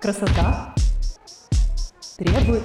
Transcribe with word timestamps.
Красота 0.00 0.74
требует... 2.16 2.62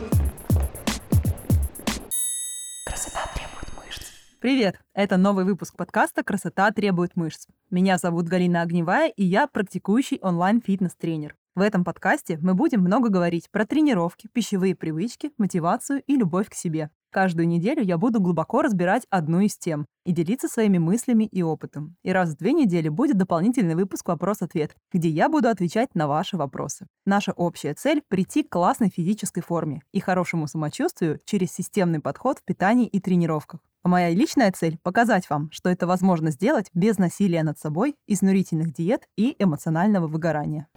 Красота 2.86 3.30
требует 3.36 3.76
мышц. 3.76 4.04
Привет! 4.40 4.80
Это 4.94 5.18
новый 5.18 5.44
выпуск 5.44 5.76
подкаста 5.76 6.24
«Красота 6.24 6.72
требует 6.72 7.18
мышц». 7.18 7.48
Меня 7.70 7.98
зовут 7.98 8.30
Галина 8.30 8.62
Огневая, 8.62 9.10
и 9.10 9.26
я 9.26 9.48
практикующий 9.48 10.18
онлайн-фитнес-тренер. 10.22 11.36
В 11.56 11.60
этом 11.60 11.84
подкасте 11.84 12.38
мы 12.42 12.54
будем 12.54 12.80
много 12.80 13.10
говорить 13.10 13.50
про 13.52 13.66
тренировки, 13.66 14.30
пищевые 14.32 14.74
привычки, 14.74 15.32
мотивацию 15.38 16.04
и 16.08 16.16
любовь 16.16 16.50
к 16.50 16.54
себе. 16.54 16.90
Каждую 17.16 17.48
неделю 17.48 17.82
я 17.82 17.98
буду 17.98 18.20
глубоко 18.20 18.62
разбирать 18.62 19.04
одну 19.10 19.40
из 19.40 19.58
тем 19.58 19.86
и 20.06 20.12
делиться 20.12 20.50
своими 20.50 20.80
мыслями 20.80 21.24
и 21.24 21.42
опытом. 21.44 21.96
И 22.04 22.12
раз 22.12 22.32
в 22.32 22.38
две 22.38 22.52
недели 22.52 22.90
будет 22.90 23.18
дополнительный 23.18 23.76
выпуск 23.76 24.10
«Вопрос-ответ», 24.10 24.76
где 24.92 25.08
я 25.08 25.30
буду 25.30 25.48
отвечать 25.48 25.96
на 25.96 26.10
ваши 26.10 26.36
вопросы. 26.36 26.88
Наша 27.06 27.32
общая 27.32 27.74
цель— 27.74 28.02
прийти 28.10 28.44
к 28.44 28.50
классной 28.50 28.90
физической 28.90 29.40
форме 29.40 29.82
и 29.94 30.02
хорошему 30.02 30.48
самочувствию 30.48 31.22
через 31.24 31.54
системный 31.54 32.02
подход 32.02 32.40
в 32.40 32.44
питании 32.44 32.86
и 32.86 33.00
тренировках. 33.00 33.62
А 33.84 33.88
моя 33.88 34.10
личная 34.10 34.52
цель— 34.52 34.78
показать 34.84 35.30
вам, 35.30 35.50
что 35.54 35.70
это 35.70 35.88
возможно 35.88 36.32
сделать 36.32 36.70
без 36.74 36.98
насилия 36.98 37.44
над 37.44 37.58
собой, 37.58 37.96
изнурительных 38.08 38.74
диет 38.74 39.08
и 39.16 39.38
эмоционального 39.40 40.08
выгорания. 40.08 40.68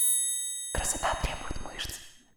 Красота. 0.73 1.28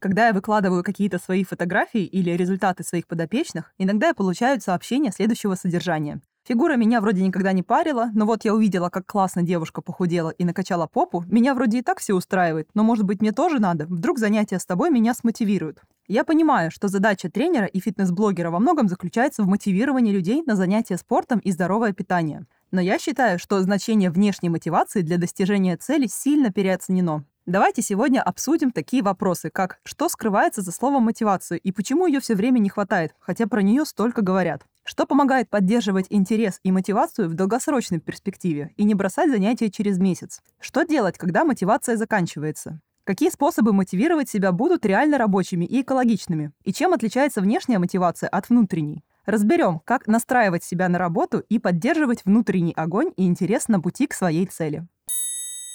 Когда 0.01 0.25
я 0.29 0.33
выкладываю 0.33 0.83
какие-то 0.83 1.19
свои 1.19 1.43
фотографии 1.43 2.01
или 2.01 2.31
результаты 2.31 2.83
своих 2.83 3.05
подопечных, 3.05 3.71
иногда 3.77 4.07
я 4.07 4.13
получаю 4.15 4.59
сообщения 4.59 5.11
следующего 5.11 5.53
содержания. 5.53 6.21
Фигура 6.43 6.75
меня 6.75 7.01
вроде 7.01 7.21
никогда 7.21 7.51
не 7.51 7.61
парила, 7.61 8.09
но 8.15 8.25
вот 8.25 8.43
я 8.43 8.55
увидела, 8.55 8.89
как 8.89 9.05
классно 9.05 9.43
девушка 9.43 9.83
похудела 9.83 10.31
и 10.31 10.43
накачала 10.43 10.87
попу. 10.87 11.23
Меня 11.27 11.53
вроде 11.53 11.77
и 11.77 11.81
так 11.83 11.99
все 11.99 12.15
устраивает, 12.15 12.67
но 12.73 12.83
может 12.83 13.05
быть 13.05 13.21
мне 13.21 13.31
тоже 13.31 13.59
надо? 13.59 13.85
Вдруг 13.85 14.17
занятия 14.17 14.57
с 14.57 14.65
тобой 14.65 14.89
меня 14.89 15.13
смотивируют. 15.13 15.83
Я 16.07 16.23
понимаю, 16.23 16.71
что 16.71 16.87
задача 16.87 17.29
тренера 17.29 17.67
и 17.67 17.79
фитнес-блогера 17.79 18.49
во 18.49 18.57
многом 18.57 18.87
заключается 18.87 19.43
в 19.43 19.47
мотивировании 19.47 20.11
людей 20.11 20.41
на 20.47 20.55
занятия 20.55 20.97
спортом 20.97 21.37
и 21.37 21.51
здоровое 21.51 21.93
питание. 21.93 22.47
Но 22.71 22.81
я 22.81 22.97
считаю, 22.97 23.37
что 23.37 23.61
значение 23.61 24.09
внешней 24.09 24.49
мотивации 24.49 25.03
для 25.03 25.19
достижения 25.19 25.77
цели 25.77 26.07
сильно 26.07 26.51
переоценено. 26.51 27.23
Давайте 27.47 27.81
сегодня 27.81 28.21
обсудим 28.21 28.69
такие 28.69 29.01
вопросы, 29.01 29.49
как 29.49 29.79
что 29.83 30.09
скрывается 30.09 30.61
за 30.61 30.71
словом 30.71 31.03
мотивацию 31.03 31.59
и 31.59 31.71
почему 31.71 32.05
ее 32.05 32.19
все 32.19 32.35
время 32.35 32.59
не 32.59 32.69
хватает, 32.69 33.15
хотя 33.19 33.47
про 33.47 33.63
нее 33.63 33.83
столько 33.85 34.21
говорят. 34.21 34.61
Что 34.83 35.07
помогает 35.07 35.49
поддерживать 35.49 36.05
интерес 36.11 36.59
и 36.61 36.71
мотивацию 36.71 37.27
в 37.27 37.33
долгосрочной 37.33 37.99
перспективе 37.99 38.73
и 38.77 38.83
не 38.83 38.93
бросать 38.93 39.31
занятия 39.31 39.71
через 39.71 39.97
месяц? 39.97 40.41
Что 40.59 40.83
делать, 40.83 41.17
когда 41.17 41.43
мотивация 41.43 41.97
заканчивается? 41.97 42.79
Какие 43.05 43.31
способы 43.31 43.73
мотивировать 43.73 44.29
себя 44.29 44.51
будут 44.51 44.85
реально 44.85 45.17
рабочими 45.17 45.65
и 45.65 45.81
экологичными? 45.81 46.51
И 46.63 46.71
чем 46.71 46.93
отличается 46.93 47.41
внешняя 47.41 47.79
мотивация 47.79 48.29
от 48.29 48.49
внутренней? 48.49 49.03
Разберем, 49.25 49.81
как 49.83 50.05
настраивать 50.05 50.63
себя 50.63 50.89
на 50.89 50.99
работу 50.99 51.39
и 51.39 51.57
поддерживать 51.57 52.23
внутренний 52.23 52.73
огонь 52.75 53.11
и 53.17 53.25
интерес 53.25 53.67
на 53.67 53.81
пути 53.81 54.05
к 54.05 54.13
своей 54.13 54.45
цели. 54.45 54.85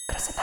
Красота 0.09 0.42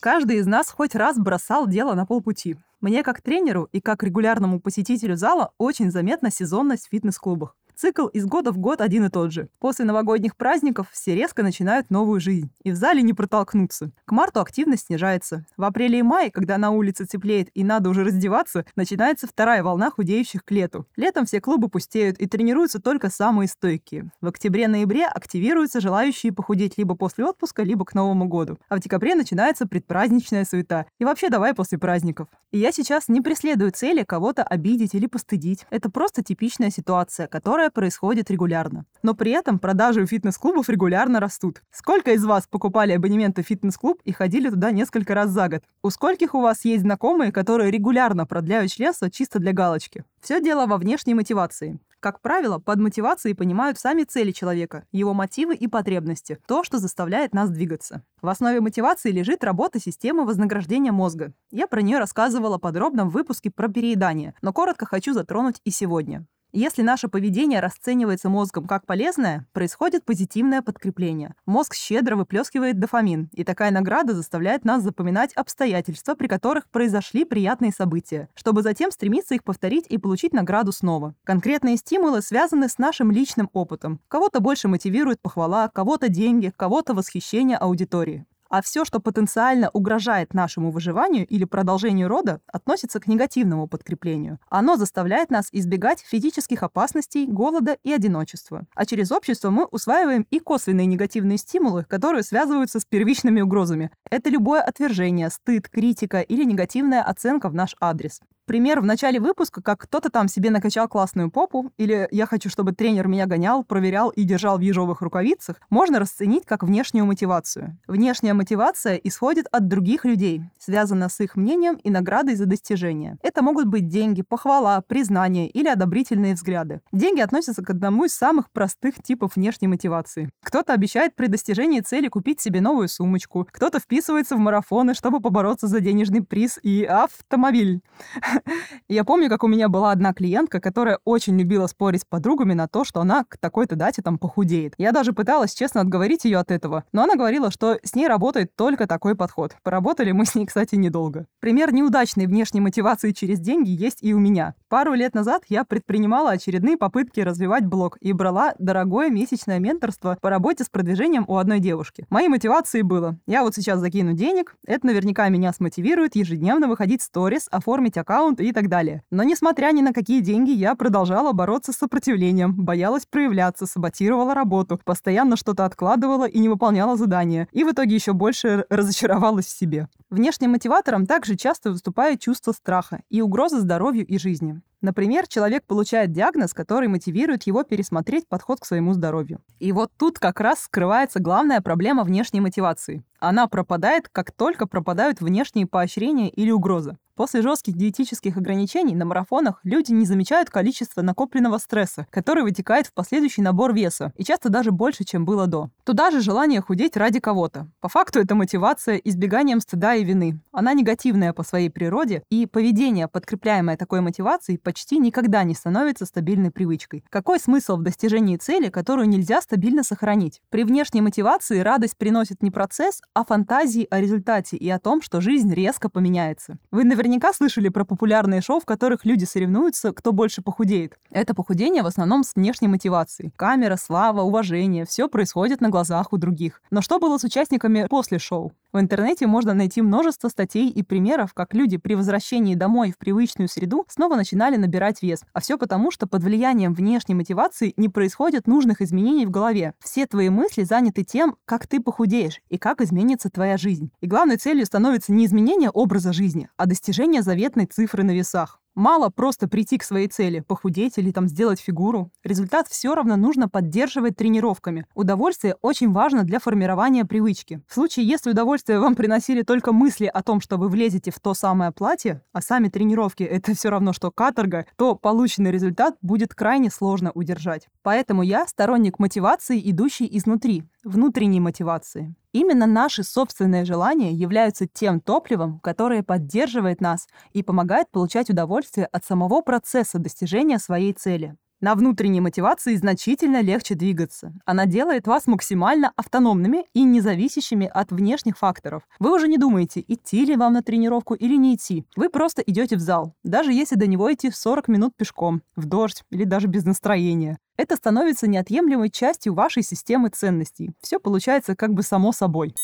Каждый 0.00 0.36
из 0.36 0.46
нас 0.46 0.70
хоть 0.70 0.94
раз 0.94 1.18
бросал 1.18 1.66
дело 1.66 1.94
на 1.94 2.06
полпути. 2.06 2.56
Мне 2.80 3.02
как 3.02 3.20
тренеру 3.20 3.68
и 3.72 3.80
как 3.80 4.04
регулярному 4.04 4.60
посетителю 4.60 5.16
зала 5.16 5.52
очень 5.58 5.90
заметна 5.90 6.30
сезонность 6.30 6.86
в 6.86 6.90
фитнес-клубах. 6.90 7.56
Цикл 7.80 8.08
из 8.08 8.26
года 8.26 8.50
в 8.50 8.58
год 8.58 8.80
один 8.80 9.04
и 9.04 9.08
тот 9.08 9.32
же. 9.32 9.50
После 9.60 9.84
новогодних 9.84 10.34
праздников 10.34 10.88
все 10.90 11.14
резко 11.14 11.44
начинают 11.44 11.90
новую 11.90 12.18
жизнь, 12.18 12.50
и 12.64 12.72
в 12.72 12.74
зале 12.74 13.02
не 13.02 13.12
протолкнуться. 13.12 13.92
К 14.04 14.10
марту 14.10 14.40
активность 14.40 14.86
снижается. 14.86 15.46
В 15.56 15.62
апреле 15.62 16.00
и 16.00 16.02
мае, 16.02 16.32
когда 16.32 16.58
на 16.58 16.72
улице 16.72 17.06
теплеет 17.06 17.50
и 17.54 17.62
надо 17.62 17.88
уже 17.88 18.02
раздеваться, 18.02 18.66
начинается 18.74 19.28
вторая 19.28 19.62
волна 19.62 19.92
худеющих 19.92 20.44
к 20.44 20.50
лету. 20.50 20.86
Летом 20.96 21.24
все 21.24 21.40
клубы 21.40 21.68
пустеют 21.68 22.18
и 22.18 22.26
тренируются 22.26 22.82
только 22.82 23.10
самые 23.10 23.46
стойкие. 23.46 24.10
В 24.20 24.26
октябре-ноябре 24.26 25.06
активируются 25.06 25.80
желающие 25.80 26.32
похудеть 26.32 26.78
либо 26.78 26.96
после 26.96 27.26
отпуска, 27.26 27.62
либо 27.62 27.84
к 27.84 27.94
Новому 27.94 28.26
году. 28.26 28.58
А 28.68 28.74
в 28.74 28.80
декабре 28.80 29.14
начинается 29.14 29.68
предпраздничная 29.68 30.44
суета. 30.44 30.86
И 30.98 31.04
вообще 31.04 31.28
давай 31.28 31.54
после 31.54 31.78
праздников. 31.78 32.26
И 32.50 32.58
я 32.58 32.72
сейчас 32.72 33.06
не 33.06 33.20
преследую 33.20 33.70
цели 33.70 34.02
кого-то 34.02 34.42
обидеть 34.42 34.94
или 34.94 35.06
постыдить. 35.06 35.64
Это 35.70 35.90
просто 35.90 36.24
типичная 36.24 36.70
ситуация, 36.70 37.28
которая 37.28 37.67
происходит 37.70 38.30
регулярно. 38.30 38.84
Но 39.02 39.14
при 39.14 39.32
этом 39.32 39.58
продажи 39.58 40.02
у 40.02 40.06
фитнес-клубов 40.06 40.68
регулярно 40.68 41.20
растут. 41.20 41.62
Сколько 41.70 42.12
из 42.12 42.24
вас 42.24 42.46
покупали 42.46 42.92
абонементы 42.92 43.42
в 43.42 43.46
фитнес-клуб 43.46 44.00
и 44.04 44.12
ходили 44.12 44.50
туда 44.50 44.70
несколько 44.70 45.14
раз 45.14 45.30
за 45.30 45.48
год? 45.48 45.62
У 45.82 45.90
скольких 45.90 46.34
у 46.34 46.40
вас 46.40 46.64
есть 46.64 46.82
знакомые, 46.82 47.32
которые 47.32 47.70
регулярно 47.70 48.26
продляют 48.26 48.70
членство 48.70 49.10
чисто 49.10 49.38
для 49.38 49.52
галочки? 49.52 50.04
Все 50.20 50.40
дело 50.40 50.66
во 50.66 50.78
внешней 50.78 51.14
мотивации. 51.14 51.78
Как 52.00 52.20
правило, 52.20 52.58
под 52.58 52.78
мотивацией 52.78 53.34
понимают 53.34 53.76
сами 53.76 54.04
цели 54.04 54.30
человека, 54.30 54.84
его 54.92 55.14
мотивы 55.14 55.56
и 55.56 55.66
потребности, 55.66 56.38
то, 56.46 56.62
что 56.62 56.78
заставляет 56.78 57.34
нас 57.34 57.50
двигаться. 57.50 58.04
В 58.22 58.28
основе 58.28 58.60
мотивации 58.60 59.10
лежит 59.10 59.42
работа 59.42 59.80
системы 59.80 60.24
вознаграждения 60.24 60.92
мозга. 60.92 61.32
Я 61.50 61.66
про 61.66 61.82
нее 61.82 61.98
рассказывала 61.98 62.58
подробно 62.58 63.04
в 63.04 63.10
выпуске 63.10 63.50
про 63.50 63.66
переедание, 63.68 64.34
но 64.42 64.52
коротко 64.52 64.86
хочу 64.86 65.12
затронуть 65.12 65.60
и 65.64 65.70
сегодня. 65.70 66.24
Если 66.52 66.80
наше 66.80 67.08
поведение 67.08 67.60
расценивается 67.60 68.30
мозгом 68.30 68.66
как 68.66 68.86
полезное, 68.86 69.46
происходит 69.52 70.06
позитивное 70.06 70.62
подкрепление. 70.62 71.34
Мозг 71.44 71.74
щедро 71.74 72.16
выплескивает 72.16 72.80
дофамин, 72.80 73.28
и 73.32 73.44
такая 73.44 73.70
награда 73.70 74.14
заставляет 74.14 74.64
нас 74.64 74.82
запоминать 74.82 75.34
обстоятельства, 75.34 76.14
при 76.14 76.26
которых 76.26 76.70
произошли 76.70 77.26
приятные 77.26 77.70
события, 77.70 78.30
чтобы 78.34 78.62
затем 78.62 78.90
стремиться 78.90 79.34
их 79.34 79.44
повторить 79.44 79.84
и 79.88 79.98
получить 79.98 80.32
награду 80.32 80.72
снова. 80.72 81.14
Конкретные 81.24 81.76
стимулы 81.76 82.22
связаны 82.22 82.70
с 82.70 82.78
нашим 82.78 83.10
личным 83.10 83.50
опытом. 83.52 84.00
Кого-то 84.08 84.40
больше 84.40 84.68
мотивирует 84.68 85.20
похвала, 85.20 85.68
кого-то 85.68 86.08
деньги, 86.08 86.52
кого-то 86.56 86.94
восхищение 86.94 87.58
аудитории. 87.58 88.24
А 88.48 88.62
все, 88.62 88.84
что 88.84 88.98
потенциально 88.98 89.68
угрожает 89.70 90.32
нашему 90.32 90.70
выживанию 90.70 91.26
или 91.26 91.44
продолжению 91.44 92.08
рода, 92.08 92.40
относится 92.46 92.98
к 92.98 93.06
негативному 93.06 93.68
подкреплению. 93.68 94.38
Оно 94.48 94.76
заставляет 94.76 95.30
нас 95.30 95.48
избегать 95.52 96.00
физических 96.00 96.62
опасностей, 96.62 97.26
голода 97.26 97.76
и 97.82 97.92
одиночества. 97.92 98.66
А 98.74 98.86
через 98.86 99.12
общество 99.12 99.50
мы 99.50 99.66
усваиваем 99.66 100.26
и 100.30 100.38
косвенные 100.38 100.86
негативные 100.86 101.36
стимулы, 101.36 101.84
которые 101.84 102.22
связываются 102.22 102.80
с 102.80 102.84
первичными 102.86 103.42
угрозами. 103.42 103.90
Это 104.10 104.30
любое 104.30 104.62
отвержение, 104.62 105.28
стыд, 105.28 105.68
критика 105.68 106.20
или 106.20 106.44
негативная 106.44 107.02
оценка 107.02 107.48
в 107.50 107.54
наш 107.54 107.76
адрес 107.80 108.20
пример 108.48 108.80
в 108.80 108.84
начале 108.84 109.20
выпуска, 109.20 109.62
как 109.62 109.82
кто-то 109.82 110.08
там 110.08 110.26
себе 110.26 110.50
накачал 110.50 110.88
классную 110.88 111.30
попу, 111.30 111.70
или 111.76 112.08
я 112.10 112.24
хочу, 112.24 112.48
чтобы 112.48 112.72
тренер 112.72 113.06
меня 113.06 113.26
гонял, 113.26 113.62
проверял 113.62 114.08
и 114.08 114.24
держал 114.24 114.56
в 114.56 114.62
ежовых 114.62 115.02
рукавицах, 115.02 115.60
можно 115.68 116.00
расценить 116.00 116.46
как 116.46 116.62
внешнюю 116.62 117.04
мотивацию. 117.04 117.78
Внешняя 117.86 118.32
мотивация 118.32 118.96
исходит 118.96 119.46
от 119.52 119.68
других 119.68 120.06
людей, 120.06 120.42
связана 120.58 121.10
с 121.10 121.20
их 121.20 121.36
мнением 121.36 121.74
и 121.74 121.90
наградой 121.90 122.36
за 122.36 122.46
достижение. 122.46 123.18
Это 123.22 123.42
могут 123.42 123.66
быть 123.66 123.86
деньги, 123.86 124.22
похвала, 124.22 124.80
признание 124.80 125.46
или 125.46 125.68
одобрительные 125.68 126.32
взгляды. 126.32 126.80
Деньги 126.90 127.20
относятся 127.20 127.62
к 127.62 127.68
одному 127.68 128.06
из 128.06 128.14
самых 128.14 128.50
простых 128.50 129.02
типов 129.02 129.36
внешней 129.36 129.68
мотивации. 129.68 130.30
Кто-то 130.42 130.72
обещает 130.72 131.14
при 131.14 131.26
достижении 131.26 131.80
цели 131.80 132.08
купить 132.08 132.40
себе 132.40 132.62
новую 132.62 132.88
сумочку, 132.88 133.46
кто-то 133.52 133.78
вписывается 133.78 134.36
в 134.36 134.38
марафоны, 134.38 134.94
чтобы 134.94 135.20
побороться 135.20 135.66
за 135.66 135.80
денежный 135.80 136.22
приз 136.22 136.58
и 136.62 136.84
автомобиль. 136.84 137.82
Я 138.88 139.04
помню, 139.04 139.28
как 139.28 139.44
у 139.44 139.48
меня 139.48 139.68
была 139.68 139.92
одна 139.92 140.12
клиентка, 140.12 140.60
которая 140.60 140.98
очень 141.04 141.38
любила 141.38 141.66
спорить 141.66 142.02
с 142.02 142.04
подругами 142.04 142.54
на 142.54 142.68
то, 142.68 142.84
что 142.84 143.00
она 143.00 143.24
к 143.24 143.38
такой-то 143.38 143.76
дате 143.76 144.02
там 144.02 144.18
похудеет. 144.18 144.74
Я 144.78 144.92
даже 144.92 145.12
пыталась 145.12 145.54
честно 145.54 145.80
отговорить 145.80 146.24
ее 146.24 146.38
от 146.38 146.50
этого, 146.50 146.84
но 146.92 147.02
она 147.02 147.14
говорила, 147.14 147.50
что 147.50 147.78
с 147.82 147.94
ней 147.94 148.08
работает 148.08 148.54
только 148.56 148.86
такой 148.86 149.14
подход. 149.14 149.56
Поработали 149.62 150.12
мы 150.12 150.24
с 150.24 150.34
ней, 150.34 150.46
кстати, 150.46 150.74
недолго. 150.74 151.26
Пример 151.40 151.72
неудачной 151.72 152.26
внешней 152.26 152.60
мотивации 152.60 153.12
через 153.12 153.40
деньги 153.40 153.70
есть 153.70 153.98
и 154.02 154.14
у 154.14 154.18
меня. 154.18 154.54
Пару 154.68 154.92
лет 154.94 155.14
назад 155.14 155.44
я 155.48 155.64
предпринимала 155.64 156.32
очередные 156.32 156.76
попытки 156.76 157.20
развивать 157.20 157.64
блог 157.64 157.96
и 158.00 158.12
брала 158.12 158.54
дорогое 158.58 159.08
месячное 159.10 159.58
менторство 159.58 160.18
по 160.20 160.28
работе 160.28 160.64
с 160.64 160.68
продвижением 160.68 161.24
у 161.26 161.36
одной 161.36 161.58
девушки. 161.58 162.06
Моей 162.10 162.28
мотивацией 162.28 162.82
было, 162.82 163.18
я 163.26 163.42
вот 163.42 163.54
сейчас 163.54 163.80
закину 163.80 164.12
денег, 164.12 164.56
это 164.66 164.86
наверняка 164.86 165.28
меня 165.28 165.52
смотивирует 165.52 166.16
ежедневно 166.16 166.68
выходить 166.68 167.00
в 167.00 167.04
сторис, 167.04 167.48
оформить 167.50 167.96
аккаунт, 167.96 168.27
аккаунт 168.28 168.40
и 168.40 168.52
так 168.52 168.68
далее. 168.68 169.02
Но 169.10 169.22
несмотря 169.22 169.72
ни 169.72 169.82
на 169.82 169.92
какие 169.92 170.20
деньги, 170.20 170.50
я 170.50 170.74
продолжала 170.74 171.32
бороться 171.32 171.72
с 171.72 171.76
сопротивлением, 171.76 172.54
боялась 172.54 173.06
проявляться, 173.06 173.66
саботировала 173.66 174.34
работу, 174.34 174.80
постоянно 174.84 175.36
что-то 175.36 175.64
откладывала 175.64 176.26
и 176.26 176.38
не 176.38 176.48
выполняла 176.48 176.96
задания. 176.96 177.48
И 177.52 177.64
в 177.64 177.72
итоге 177.72 177.94
еще 177.94 178.12
больше 178.12 178.64
разочаровалась 178.70 179.46
в 179.46 179.58
себе. 179.58 179.88
Внешним 180.10 180.52
мотиватором 180.52 181.06
также 181.06 181.36
часто 181.36 181.70
выступает 181.70 182.20
чувство 182.20 182.52
страха 182.52 183.00
и 183.10 183.20
угроза 183.22 183.60
здоровью 183.60 184.06
и 184.06 184.18
жизни. 184.18 184.60
Например, 184.80 185.26
человек 185.26 185.64
получает 185.66 186.12
диагноз, 186.12 186.54
который 186.54 186.86
мотивирует 186.86 187.42
его 187.44 187.64
пересмотреть 187.64 188.28
подход 188.28 188.60
к 188.60 188.64
своему 188.64 188.92
здоровью. 188.92 189.40
И 189.58 189.72
вот 189.72 189.90
тут 189.98 190.20
как 190.20 190.40
раз 190.40 190.60
скрывается 190.60 191.18
главная 191.18 191.60
проблема 191.60 192.04
внешней 192.04 192.40
мотивации. 192.40 193.02
Она 193.18 193.48
пропадает, 193.48 194.08
как 194.08 194.30
только 194.30 194.66
пропадают 194.68 195.20
внешние 195.20 195.66
поощрения 195.66 196.30
или 196.30 196.52
угрозы. 196.52 196.96
После 197.18 197.42
жестких 197.42 197.74
диетических 197.74 198.36
ограничений 198.36 198.94
на 198.94 199.04
марафонах 199.04 199.58
люди 199.64 199.90
не 199.90 200.06
замечают 200.06 200.50
количество 200.50 201.02
накопленного 201.02 201.58
стресса, 201.58 202.06
который 202.10 202.44
вытекает 202.44 202.86
в 202.86 202.92
последующий 202.92 203.42
набор 203.42 203.74
веса, 203.74 204.12
и 204.14 204.22
часто 204.22 204.50
даже 204.50 204.70
больше, 204.70 205.02
чем 205.02 205.24
было 205.24 205.48
до. 205.48 205.70
Туда 205.82 206.12
же 206.12 206.20
желание 206.20 206.60
худеть 206.60 206.96
ради 206.96 207.18
кого-то. 207.18 207.66
По 207.80 207.88
факту 207.88 208.20
это 208.20 208.36
мотивация 208.36 208.98
избеганием 208.98 209.58
стыда 209.58 209.96
и 209.96 210.04
вины. 210.04 210.38
Она 210.52 210.74
негативная 210.74 211.32
по 211.32 211.42
своей 211.42 211.70
природе, 211.70 212.22
и 212.30 212.46
поведение, 212.46 213.08
подкрепляемое 213.08 213.76
такой 213.76 214.00
мотивацией, 214.00 214.60
почти 214.60 214.98
никогда 214.98 215.42
не 215.42 215.56
становится 215.56 216.06
стабильной 216.06 216.52
привычкой. 216.52 217.02
Какой 217.10 217.40
смысл 217.40 217.78
в 217.78 217.82
достижении 217.82 218.36
цели, 218.36 218.68
которую 218.68 219.08
нельзя 219.08 219.40
стабильно 219.40 219.82
сохранить? 219.82 220.40
При 220.50 220.62
внешней 220.62 221.00
мотивации 221.00 221.58
радость 221.58 221.96
приносит 221.96 222.44
не 222.44 222.52
процесс, 222.52 223.02
а 223.12 223.24
фантазии 223.24 223.88
о 223.90 224.00
результате 224.00 224.56
и 224.56 224.70
о 224.70 224.78
том, 224.78 225.02
что 225.02 225.20
жизнь 225.20 225.52
резко 225.52 225.88
поменяется. 225.88 226.58
Вы 226.70 226.84
наверняка 226.84 227.07
наверняка 227.08 227.32
слышали 227.32 227.68
про 227.68 227.84
популярные 227.84 228.40
шоу, 228.40 228.60
в 228.60 228.64
которых 228.64 229.04
люди 229.04 229.24
соревнуются, 229.24 229.92
кто 229.92 230.12
больше 230.12 230.42
похудеет. 230.42 230.98
Это 231.10 231.34
похудение 231.34 231.82
в 231.82 231.86
основном 231.86 232.22
с 232.22 232.34
внешней 232.36 232.68
мотивацией. 232.68 233.32
Камера, 233.36 233.76
слава, 233.76 234.22
уважение— 234.22 234.84
все 234.88 235.08
происходит 235.08 235.60
на 235.60 235.70
глазах 235.70 236.12
у 236.12 236.18
других. 236.18 236.62
Но 236.70 236.82
что 236.82 236.98
было 236.98 237.18
с 237.18 237.24
участниками 237.24 237.86
после 237.88 238.18
шоу? 238.18 238.52
В 238.70 238.78
интернете 238.78 239.26
можно 239.26 239.54
найти 239.54 239.80
множество 239.80 240.28
статей 240.28 240.68
и 240.68 240.82
примеров, 240.82 241.32
как 241.32 241.54
люди 241.54 241.78
при 241.78 241.94
возвращении 241.94 242.54
домой 242.54 242.92
в 242.92 242.98
привычную 242.98 243.48
среду 243.48 243.86
снова 243.88 244.14
начинали 244.14 244.56
набирать 244.56 245.02
вес. 245.02 245.22
А 245.32 245.40
все 245.40 245.56
потому, 245.56 245.90
что 245.90 246.06
под 246.06 246.22
влиянием 246.22 246.74
внешней 246.74 247.14
мотивации 247.14 247.72
не 247.78 247.88
происходит 247.88 248.46
нужных 248.46 248.82
изменений 248.82 249.24
в 249.24 249.30
голове. 249.30 249.72
Все 249.82 250.06
твои 250.06 250.28
мысли 250.28 250.64
заняты 250.64 251.02
тем, 251.02 251.36
как 251.46 251.66
ты 251.66 251.80
похудеешь 251.80 252.40
и 252.50 252.58
как 252.58 252.82
изменится 252.82 253.30
твоя 253.30 253.56
жизнь. 253.56 253.90
И 254.02 254.06
главной 254.06 254.36
целью 254.36 254.66
становится 254.66 255.12
не 255.12 255.24
изменение 255.24 255.70
образа 255.70 256.12
жизни, 256.12 256.50
а 256.58 256.66
достижение 256.66 256.97
заветной 257.22 257.66
цифры 257.66 258.02
на 258.02 258.10
весах. 258.10 258.60
Мало 258.78 259.08
просто 259.08 259.48
прийти 259.48 259.76
к 259.76 259.82
своей 259.82 260.06
цели, 260.06 260.38
похудеть 260.38 260.98
или 260.98 261.10
там 261.10 261.26
сделать 261.26 261.58
фигуру. 261.58 262.12
Результат 262.22 262.68
все 262.68 262.94
равно 262.94 263.16
нужно 263.16 263.48
поддерживать 263.48 264.14
тренировками. 264.14 264.86
Удовольствие 264.94 265.56
очень 265.62 265.90
важно 265.90 266.22
для 266.22 266.38
формирования 266.38 267.04
привычки. 267.04 267.60
В 267.66 267.74
случае, 267.74 268.06
если 268.06 268.30
удовольствие 268.30 268.78
вам 268.78 268.94
приносили 268.94 269.42
только 269.42 269.72
мысли 269.72 270.06
о 270.06 270.22
том, 270.22 270.40
что 270.40 270.58
вы 270.58 270.68
влезете 270.68 271.10
в 271.10 271.18
то 271.18 271.34
самое 271.34 271.72
платье, 271.72 272.22
а 272.32 272.40
сами 272.40 272.68
тренировки— 272.68 273.22
это 273.24 273.52
все 273.52 273.68
равно, 273.70 273.92
что 273.92 274.12
каторга, 274.12 274.64
то 274.76 274.94
полученный 274.94 275.50
результат 275.50 275.96
будет 276.00 276.36
крайне 276.36 276.70
сложно 276.70 277.10
удержать. 277.10 277.66
Поэтому 277.82 278.22
я 278.22 278.46
сторонник 278.46 279.00
мотивации, 279.00 279.60
идущей 279.68 280.08
изнутри, 280.08 280.62
внутренней 280.84 281.40
мотивации. 281.40 282.14
Именно 282.32 282.66
наши 282.66 283.02
собственные 283.02 283.64
желания 283.64 284.12
являются 284.12 284.66
тем 284.66 285.00
топливом, 285.00 285.60
которое 285.60 286.02
поддерживает 286.02 286.80
нас 286.80 287.06
и 287.32 287.42
помогает 287.42 287.90
получать 287.90 288.30
удовольствие 288.30 288.86
от 288.86 289.04
самого 289.04 289.42
процесса 289.42 289.98
достижения 289.98 290.58
своей 290.58 290.92
цели. 290.92 291.36
На 291.60 291.74
внутренней 291.74 292.20
мотивации 292.20 292.76
значительно 292.76 293.40
легче 293.40 293.74
двигаться. 293.74 294.32
Она 294.44 294.66
делает 294.66 295.08
вас 295.08 295.26
максимально 295.26 295.92
автономными 295.96 296.66
и 296.72 296.84
независящими 296.84 297.66
от 297.66 297.90
внешних 297.90 298.38
факторов. 298.38 298.84
Вы 299.00 299.12
уже 299.12 299.26
не 299.26 299.38
думаете, 299.38 299.84
идти 299.88 300.24
ли 300.24 300.36
вам 300.36 300.52
на 300.52 300.62
тренировку 300.62 301.14
или 301.14 301.36
не 301.36 301.56
идти. 301.56 301.84
Вы 301.96 302.10
просто 302.10 302.42
идете 302.42 302.76
в 302.76 302.80
зал, 302.80 303.16
даже 303.24 303.52
если 303.52 303.74
до 303.74 303.88
него 303.88 304.12
идти 304.12 304.30
40 304.30 304.68
минут 304.68 304.94
пешком, 304.96 305.42
в 305.56 305.66
дождь 305.66 306.04
или 306.10 306.22
даже 306.22 306.46
без 306.46 306.64
настроения. 306.64 307.38
Это 307.56 307.74
становится 307.74 308.28
неотъемлемой 308.28 308.88
частью 308.88 309.34
вашей 309.34 309.64
системы 309.64 310.10
ценностей. 310.10 310.70
Все 310.80 311.00
получается 311.00 311.56
как 311.56 311.74
бы 311.74 311.82
само 311.82 312.12
собой. 312.12 312.54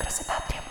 Красота 0.00 0.34
требует. 0.48 0.66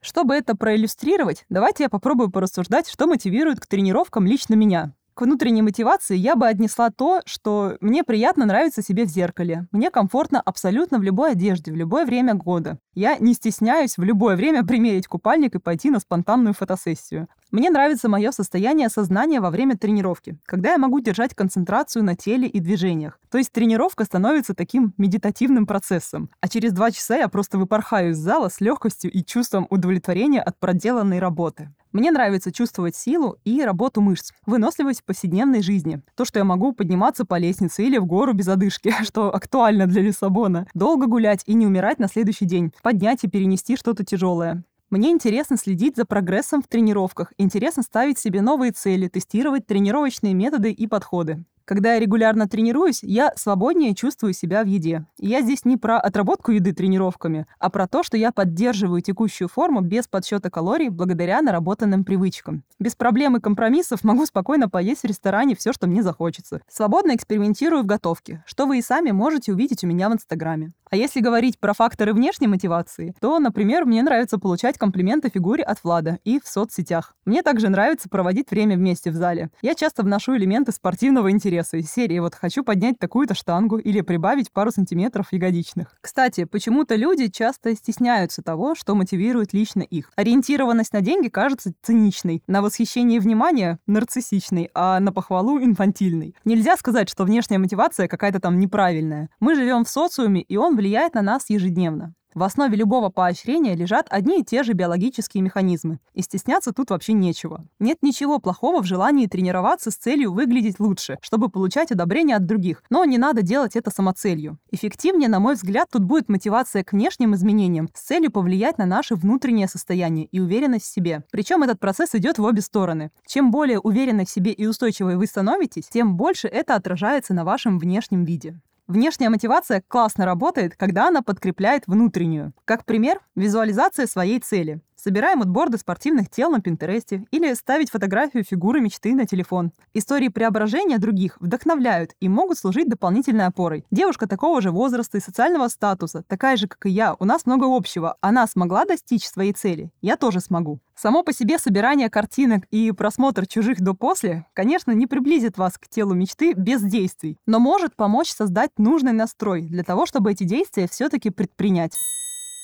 Чтобы 0.00 0.34
это 0.34 0.56
проиллюстрировать, 0.56 1.44
давайте 1.48 1.84
я 1.84 1.88
попробую 1.88 2.30
порассуждать, 2.30 2.88
что 2.88 3.06
мотивирует 3.06 3.60
к 3.60 3.66
тренировкам 3.66 4.26
лично 4.26 4.54
меня. 4.54 4.94
К 5.14 5.22
внутренней 5.22 5.60
мотивации 5.60 6.16
я 6.16 6.36
бы 6.36 6.46
отнесла 6.46 6.88
то, 6.90 7.20
что 7.26 7.76
мне 7.82 8.02
приятно 8.02 8.46
нравиться 8.46 8.80
себе 8.80 9.04
в 9.04 9.08
зеркале. 9.08 9.66
Мне 9.70 9.90
комфортно 9.90 10.40
абсолютно 10.40 10.98
в 10.98 11.02
любой 11.02 11.32
одежде, 11.32 11.70
в 11.70 11.76
любое 11.76 12.06
время 12.06 12.32
года. 12.34 12.78
Я 12.94 13.18
не 13.18 13.34
стесняюсь 13.34 13.98
в 13.98 14.02
любое 14.02 14.36
время 14.36 14.64
примерить 14.66 15.06
купальник 15.06 15.54
и 15.54 15.58
пойти 15.58 15.90
на 15.90 16.00
спонтанную 16.00 16.54
фотосессию. 16.54 17.28
Мне 17.50 17.68
нравится 17.68 18.08
мое 18.08 18.32
состояние 18.32 18.88
сознания 18.88 19.40
во 19.40 19.50
время 19.50 19.76
тренировки, 19.76 20.38
когда 20.46 20.72
я 20.72 20.78
могу 20.78 21.00
держать 21.00 21.34
концентрацию 21.34 22.02
на 22.02 22.16
теле 22.16 22.48
и 22.48 22.60
движениях. 22.60 23.20
То 23.30 23.36
есть 23.36 23.52
тренировка 23.52 24.04
становится 24.04 24.54
таким 24.54 24.94
медитативным 24.96 25.66
процессом. 25.66 26.30
А 26.40 26.48
через 26.48 26.72
два 26.72 26.90
часа 26.90 27.16
я 27.16 27.28
просто 27.28 27.58
выпорхаю 27.58 28.12
из 28.12 28.16
зала 28.16 28.48
с 28.48 28.62
легкостью 28.62 29.10
и 29.10 29.22
чувством 29.22 29.66
удовлетворения 29.68 30.40
от 30.40 30.58
проделанной 30.58 31.18
работы. 31.18 31.70
Мне 31.92 32.10
нравится 32.10 32.50
чувствовать 32.50 32.96
силу 32.96 33.36
и 33.44 33.62
работу 33.62 34.00
мышц, 34.00 34.32
выносливость 34.46 35.02
в 35.02 35.04
повседневной 35.04 35.62
жизни. 35.62 36.00
То, 36.16 36.24
что 36.24 36.38
я 36.38 36.44
могу 36.44 36.72
подниматься 36.72 37.26
по 37.26 37.38
лестнице 37.38 37.84
или 37.84 37.98
в 37.98 38.06
гору 38.06 38.32
без 38.32 38.48
одышки, 38.48 38.94
что 39.02 39.34
актуально 39.34 39.86
для 39.86 40.02
Лиссабона. 40.02 40.66
Долго 40.72 41.06
гулять 41.06 41.42
и 41.46 41.54
не 41.54 41.66
умирать 41.66 41.98
на 41.98 42.08
следующий 42.08 42.46
день. 42.46 42.72
Поднять 42.82 43.24
и 43.24 43.28
перенести 43.28 43.76
что-то 43.76 44.04
тяжелое. 44.04 44.64
Мне 44.92 45.10
интересно 45.10 45.56
следить 45.56 45.96
за 45.96 46.04
прогрессом 46.04 46.60
в 46.60 46.68
тренировках, 46.68 47.32
интересно 47.38 47.82
ставить 47.82 48.18
себе 48.18 48.42
новые 48.42 48.72
цели, 48.72 49.08
тестировать 49.08 49.66
тренировочные 49.66 50.34
методы 50.34 50.70
и 50.70 50.86
подходы. 50.86 51.44
Когда 51.64 51.94
я 51.94 52.00
регулярно 52.00 52.48
тренируюсь, 52.48 53.02
я 53.02 53.32
свободнее 53.36 53.94
чувствую 53.94 54.32
себя 54.32 54.64
в 54.64 54.66
еде. 54.66 55.06
И 55.18 55.28
я 55.28 55.42
здесь 55.42 55.64
не 55.64 55.76
про 55.76 55.98
отработку 55.98 56.50
еды 56.50 56.72
тренировками, 56.72 57.46
а 57.58 57.70
про 57.70 57.86
то, 57.86 58.02
что 58.02 58.16
я 58.16 58.32
поддерживаю 58.32 59.00
текущую 59.00 59.48
форму 59.48 59.80
без 59.80 60.08
подсчета 60.08 60.50
калорий 60.50 60.88
благодаря 60.88 61.40
наработанным 61.40 62.04
привычкам. 62.04 62.64
Без 62.80 62.96
проблем 62.96 63.36
и 63.36 63.40
компромиссов 63.40 64.02
могу 64.02 64.26
спокойно 64.26 64.68
поесть 64.68 65.02
в 65.02 65.06
ресторане 65.06 65.54
все, 65.54 65.72
что 65.72 65.86
мне 65.86 66.02
захочется. 66.02 66.60
Свободно 66.68 67.14
экспериментирую 67.14 67.82
в 67.82 67.86
готовке, 67.86 68.42
что 68.46 68.66
вы 68.66 68.78
и 68.78 68.82
сами 68.82 69.12
можете 69.12 69.52
увидеть 69.52 69.84
у 69.84 69.86
меня 69.86 70.10
в 70.10 70.14
Инстаграме. 70.14 70.72
А 70.90 70.96
если 70.96 71.20
говорить 71.20 71.58
про 71.58 71.72
факторы 71.72 72.12
внешней 72.12 72.48
мотивации, 72.48 73.14
то, 73.20 73.38
например, 73.38 73.86
мне 73.86 74.02
нравится 74.02 74.36
получать 74.36 74.76
комплименты 74.76 75.30
фигуре 75.30 75.62
от 75.62 75.82
Влада 75.84 76.18
и 76.24 76.38
в 76.38 76.46
соцсетях. 76.46 77.14
Мне 77.24 77.42
также 77.42 77.70
нравится 77.70 78.10
проводить 78.10 78.50
время 78.50 78.76
вместе 78.76 79.10
в 79.10 79.14
зале. 79.14 79.50
Я 79.62 79.74
часто 79.74 80.02
вношу 80.02 80.36
элементы 80.36 80.72
спортивного 80.72 81.30
интереса 81.30 81.51
из 81.60 81.90
серии 81.90 82.18
«Вот 82.18 82.34
хочу 82.34 82.64
поднять 82.64 82.98
такую-то 82.98 83.34
штангу» 83.34 83.78
или 83.78 84.00
прибавить 84.00 84.52
пару 84.52 84.70
сантиметров 84.70 85.28
ягодичных. 85.30 85.96
Кстати, 86.00 86.44
почему-то 86.44 86.94
люди 86.94 87.28
часто 87.28 87.74
стесняются 87.74 88.42
того, 88.42 88.74
что 88.74 88.94
мотивирует 88.94 89.52
лично 89.52 89.82
их. 89.82 90.10
Ориентированность 90.16 90.92
на 90.92 91.00
деньги 91.00 91.28
кажется 91.28 91.72
циничной, 91.82 92.42
на 92.46 92.62
восхищение 92.62 93.18
и 93.18 93.20
внимание— 93.20 93.78
нарциссичной, 93.86 94.70
а 94.74 95.00
на 95.00 95.12
похвалу— 95.12 95.58
инфантильной. 95.62 96.34
Нельзя 96.44 96.76
сказать, 96.76 97.08
что 97.08 97.24
внешняя 97.24 97.58
мотивация 97.58 98.08
какая-то 98.08 98.40
там 98.40 98.58
неправильная. 98.58 99.28
Мы 99.40 99.54
живем 99.54 99.84
в 99.84 99.88
социуме, 99.88 100.42
и 100.42 100.56
он 100.56 100.76
влияет 100.76 101.14
на 101.14 101.22
нас 101.22 101.50
ежедневно. 101.50 102.14
В 102.34 102.42
основе 102.44 102.76
любого 102.76 103.10
поощрения 103.10 103.74
лежат 103.74 104.06
одни 104.08 104.40
и 104.40 104.44
те 104.44 104.62
же 104.62 104.72
биологические 104.72 105.42
механизмы, 105.42 105.98
и 106.14 106.22
стесняться 106.22 106.72
тут 106.72 106.90
вообще 106.90 107.12
нечего. 107.12 107.66
Нет 107.78 107.98
ничего 108.00 108.38
плохого 108.38 108.82
в 108.82 108.86
желании 108.86 109.26
тренироваться 109.26 109.90
с 109.90 109.96
целью 109.96 110.32
выглядеть 110.32 110.80
лучше, 110.80 111.18
чтобы 111.20 111.50
получать 111.50 111.92
одобрение 111.92 112.36
от 112.36 112.46
других, 112.46 112.82
но 112.88 113.04
не 113.04 113.18
надо 113.18 113.42
делать 113.42 113.76
это 113.76 113.90
самоцелью. 113.90 114.58
Эффективнее, 114.70 115.28
на 115.28 115.40
мой 115.40 115.54
взгляд, 115.54 115.88
тут 115.92 116.04
будет 116.04 116.30
мотивация 116.30 116.84
к 116.84 116.92
внешним 116.92 117.34
изменениям 117.34 117.90
с 117.94 118.00
целью 118.00 118.30
повлиять 118.30 118.78
на 118.78 118.86
наше 118.86 119.14
внутреннее 119.14 119.68
состояние 119.68 120.26
и 120.26 120.40
уверенность 120.40 120.86
в 120.86 120.92
себе. 120.92 121.24
Причем 121.30 121.62
этот 121.62 121.80
процесс 121.80 122.14
идет 122.14 122.38
в 122.38 122.44
обе 122.44 122.62
стороны. 122.62 123.10
Чем 123.26 123.50
более 123.50 123.78
уверенной 123.78 124.24
в 124.24 124.30
себе 124.30 124.52
и 124.52 124.66
устойчивой 124.66 125.16
вы 125.16 125.26
становитесь, 125.26 125.88
тем 125.88 126.16
больше 126.16 126.48
это 126.48 126.76
отражается 126.76 127.34
на 127.34 127.44
вашем 127.44 127.78
внешнем 127.78 128.24
виде. 128.24 128.60
Внешняя 128.92 129.30
мотивация 129.30 129.82
классно 129.88 130.26
работает, 130.26 130.76
когда 130.76 131.08
она 131.08 131.22
подкрепляет 131.22 131.84
внутреннюю. 131.86 132.52
Как 132.66 132.84
пример, 132.84 133.20
визуализация 133.34 134.06
своей 134.06 134.38
цели. 134.38 134.82
Собираем 135.02 135.38
мудборды 135.38 135.78
спортивных 135.78 136.30
тел 136.30 136.50
на 136.52 136.60
Пинтересте 136.60 137.24
или 137.32 137.52
ставить 137.54 137.90
фотографию 137.90 138.44
фигуры 138.44 138.80
мечты 138.80 139.16
на 139.16 139.26
телефон. 139.26 139.72
Истории 139.94 140.28
преображения 140.28 140.98
других 140.98 141.38
вдохновляют 141.40 142.12
и 142.20 142.28
могут 142.28 142.58
служить 142.58 142.88
дополнительной 142.88 143.46
опорой. 143.46 143.84
Девушка 143.90 144.28
такого 144.28 144.62
же 144.62 144.70
возраста 144.70 145.18
и 145.18 145.20
социального 145.20 145.66
статуса, 145.66 146.22
такая 146.28 146.56
же, 146.56 146.68
как 146.68 146.86
и 146.86 146.90
я, 146.90 147.16
у 147.18 147.24
нас 147.24 147.46
много 147.46 147.64
общего. 147.64 148.16
Она 148.20 148.46
смогла 148.46 148.84
достичь 148.84 149.26
своей 149.26 149.52
цели, 149.52 149.90
я 150.02 150.16
тоже 150.16 150.38
смогу. 150.38 150.78
Само 150.94 151.24
по 151.24 151.32
себе 151.32 151.58
собирание 151.58 152.08
картинок 152.08 152.66
и 152.70 152.92
просмотр 152.92 153.44
чужих 153.44 153.80
до-после, 153.80 154.46
конечно, 154.52 154.92
не 154.92 155.08
приблизит 155.08 155.58
вас 155.58 155.78
к 155.78 155.88
телу 155.88 156.14
мечты 156.14 156.52
без 156.52 156.80
действий, 156.80 157.38
но 157.44 157.58
может 157.58 157.96
помочь 157.96 158.30
создать 158.30 158.70
нужный 158.78 159.12
настрой 159.12 159.62
для 159.62 159.82
того, 159.82 160.06
чтобы 160.06 160.30
эти 160.30 160.44
действия 160.44 160.86
все-таки 160.86 161.30
предпринять. 161.30 161.96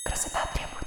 Красота 0.07 0.49
требует 0.55 0.78